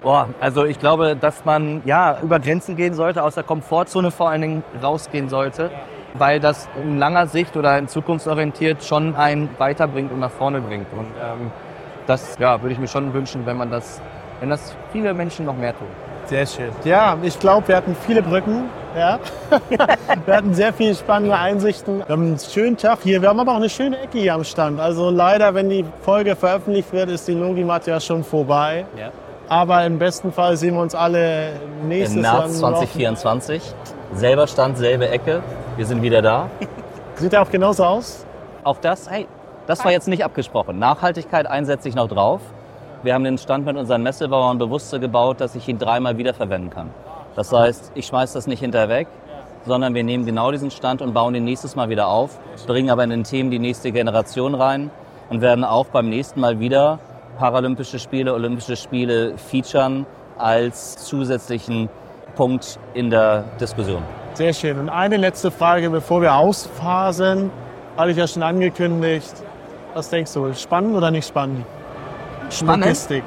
[0.00, 4.30] Boah, also ich glaube, dass man ja über Grenzen gehen sollte, aus der Komfortzone vor
[4.30, 5.70] allen Dingen rausgehen sollte,
[6.14, 10.86] weil das in langer Sicht oder in zukunftsorientiert schon einen weiterbringt und nach vorne bringt.
[10.92, 11.50] Und ähm,
[12.06, 14.00] das ja, würde ich mir schon wünschen, wenn man das,
[14.40, 15.88] wenn das viele Menschen noch mehr tun.
[16.28, 16.70] Sehr schön.
[16.84, 18.64] Ja, ich glaube, wir hatten viele Brücken.
[18.94, 19.18] Ja.
[20.26, 22.00] wir hatten sehr viele spannende Einsichten.
[22.00, 23.22] Wir haben einen schönen Tag hier.
[23.22, 24.78] Wir haben aber auch eine schöne Ecke hier am Stand.
[24.78, 28.84] Also leider, wenn die Folge veröffentlicht wird, ist die Logimat ja schon vorbei.
[28.98, 29.10] Ja.
[29.48, 31.52] Aber im besten Fall sehen wir uns alle
[31.86, 32.40] nächstes Im Jahr.
[32.40, 33.62] März 2024.
[34.12, 35.42] Selber Stand, selbe Ecke.
[35.76, 36.50] Wir sind wieder da.
[37.14, 38.26] Sieht ja auch genauso aus.
[38.64, 39.26] Auch das, hey,
[39.66, 40.78] das war jetzt nicht abgesprochen.
[40.78, 42.42] Nachhaltigkeit einsetze ich noch drauf.
[43.02, 46.90] Wir haben den Stand mit unseren Messebauern bewusst gebaut, dass ich ihn dreimal wiederverwenden kann.
[47.36, 49.06] Das heißt, ich schmeiße das nicht hinterher weg,
[49.64, 53.04] sondern wir nehmen genau diesen Stand und bauen ihn nächstes Mal wieder auf, bringen aber
[53.04, 54.90] in den Themen die nächste Generation rein
[55.30, 56.98] und werden auch beim nächsten Mal wieder
[57.38, 61.88] Paralympische Spiele, Olympische Spiele featuren als zusätzlichen
[62.34, 64.02] Punkt in der Diskussion.
[64.34, 64.78] Sehr schön.
[64.78, 67.50] Und eine letzte Frage, bevor wir ausphasen.
[67.96, 69.34] Hatte ich ja schon angekündigt.
[69.94, 70.52] Was denkst du?
[70.54, 71.64] Spannend oder nicht spannend?
[72.50, 72.86] Spannend?
[72.86, 73.24] Logistik.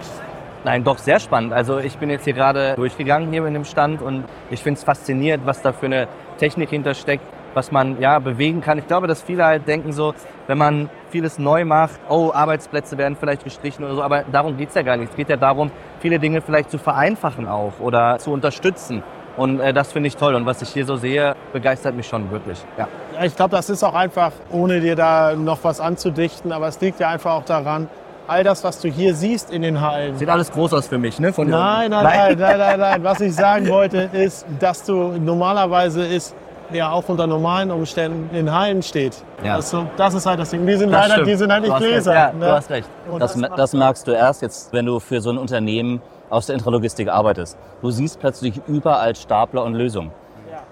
[0.63, 1.53] Nein, doch sehr spannend.
[1.53, 4.83] Also ich bin jetzt hier gerade durchgegangen hier in dem Stand und ich finde es
[4.83, 6.07] faszinierend, was da für eine
[6.37, 7.23] Technik hintersteckt,
[7.55, 8.77] was man ja bewegen kann.
[8.77, 10.13] Ich glaube, dass viele halt denken so,
[10.47, 14.75] wenn man vieles neu macht, oh, Arbeitsplätze werden vielleicht gestrichen oder so, aber darum geht's
[14.75, 15.09] ja gar nicht.
[15.09, 19.03] Es geht ja darum, viele Dinge vielleicht zu vereinfachen auch oder zu unterstützen.
[19.37, 20.35] Und äh, das finde ich toll.
[20.35, 22.63] Und was ich hier so sehe, begeistert mich schon wirklich.
[22.77, 22.87] Ja.
[23.15, 26.79] Ja, ich glaube, das ist auch einfach, ohne dir da noch was anzudichten, aber es
[26.81, 27.87] liegt ja einfach auch daran,
[28.31, 30.15] all das, was du hier siehst in den Hallen.
[30.17, 31.33] Sieht alles groß aus für mich, ne?
[31.33, 33.03] Von Nein, nein, nein, nein, nein, nein.
[33.03, 36.33] Was ich sagen wollte, ist, dass du normalerweise ist,
[36.71, 39.17] ja auch unter normalen Umständen in Hallen steht.
[39.43, 39.55] Ja.
[39.55, 40.65] Also, das ist halt das Ding.
[40.65, 41.27] Die sind Das leider, stimmt.
[41.27, 41.77] die sind halt nicht.
[41.77, 42.13] Gläser.
[42.13, 42.39] Ja, ne?
[42.45, 42.87] du hast recht.
[43.19, 46.55] Das, macht- das merkst du erst jetzt, wenn du für so ein Unternehmen aus der
[46.55, 47.57] Intralogistik arbeitest.
[47.81, 50.11] Du siehst plötzlich überall Stapler und Lösungen.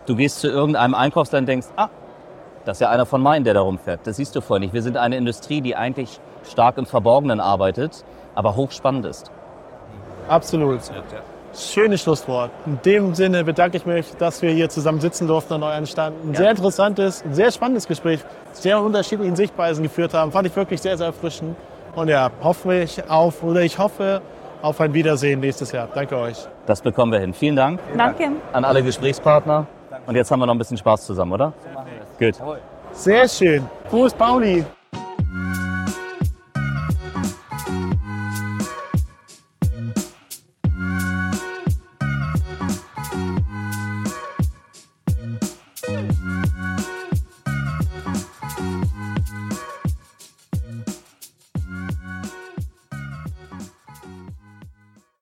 [0.06, 1.90] Du gehst zu irgendeinem Einkaufsland und denkst, ah,
[2.64, 4.00] das ist ja einer von meinen, der da rumfährt.
[4.06, 4.74] Das siehst du vorher nicht.
[4.74, 8.04] Wir sind eine Industrie, die eigentlich stark im Verborgenen arbeitet,
[8.36, 9.32] aber hochspannend ist.
[10.28, 10.82] Absolut.
[11.56, 12.52] Schönes Schlusswort.
[12.66, 16.16] In dem Sinne bedanke ich mich, dass wir hier zusammen sitzen durften an eurem Stand.
[16.24, 18.20] Ein sehr interessantes, sehr spannendes Gespräch,
[18.52, 20.32] sehr unterschiedlichen Sichtweisen geführt haben.
[20.32, 21.56] Fand ich wirklich sehr, sehr erfrischend.
[21.96, 24.22] Und ja, hoffe ich auf, oder ich hoffe
[24.62, 25.88] auf ein Wiedersehen nächstes Jahr.
[25.94, 26.48] Danke euch.
[26.68, 27.34] Das bekommen wir hin.
[27.34, 28.32] Vielen Dank Danke.
[28.54, 29.66] an alle Gesprächspartner.
[30.06, 31.54] Und jetzt haben wir noch ein bisschen Spaß zusammen, oder?
[32.20, 32.36] Gut.
[32.92, 33.68] Sehr schön.
[33.90, 34.66] Prost, Pauli.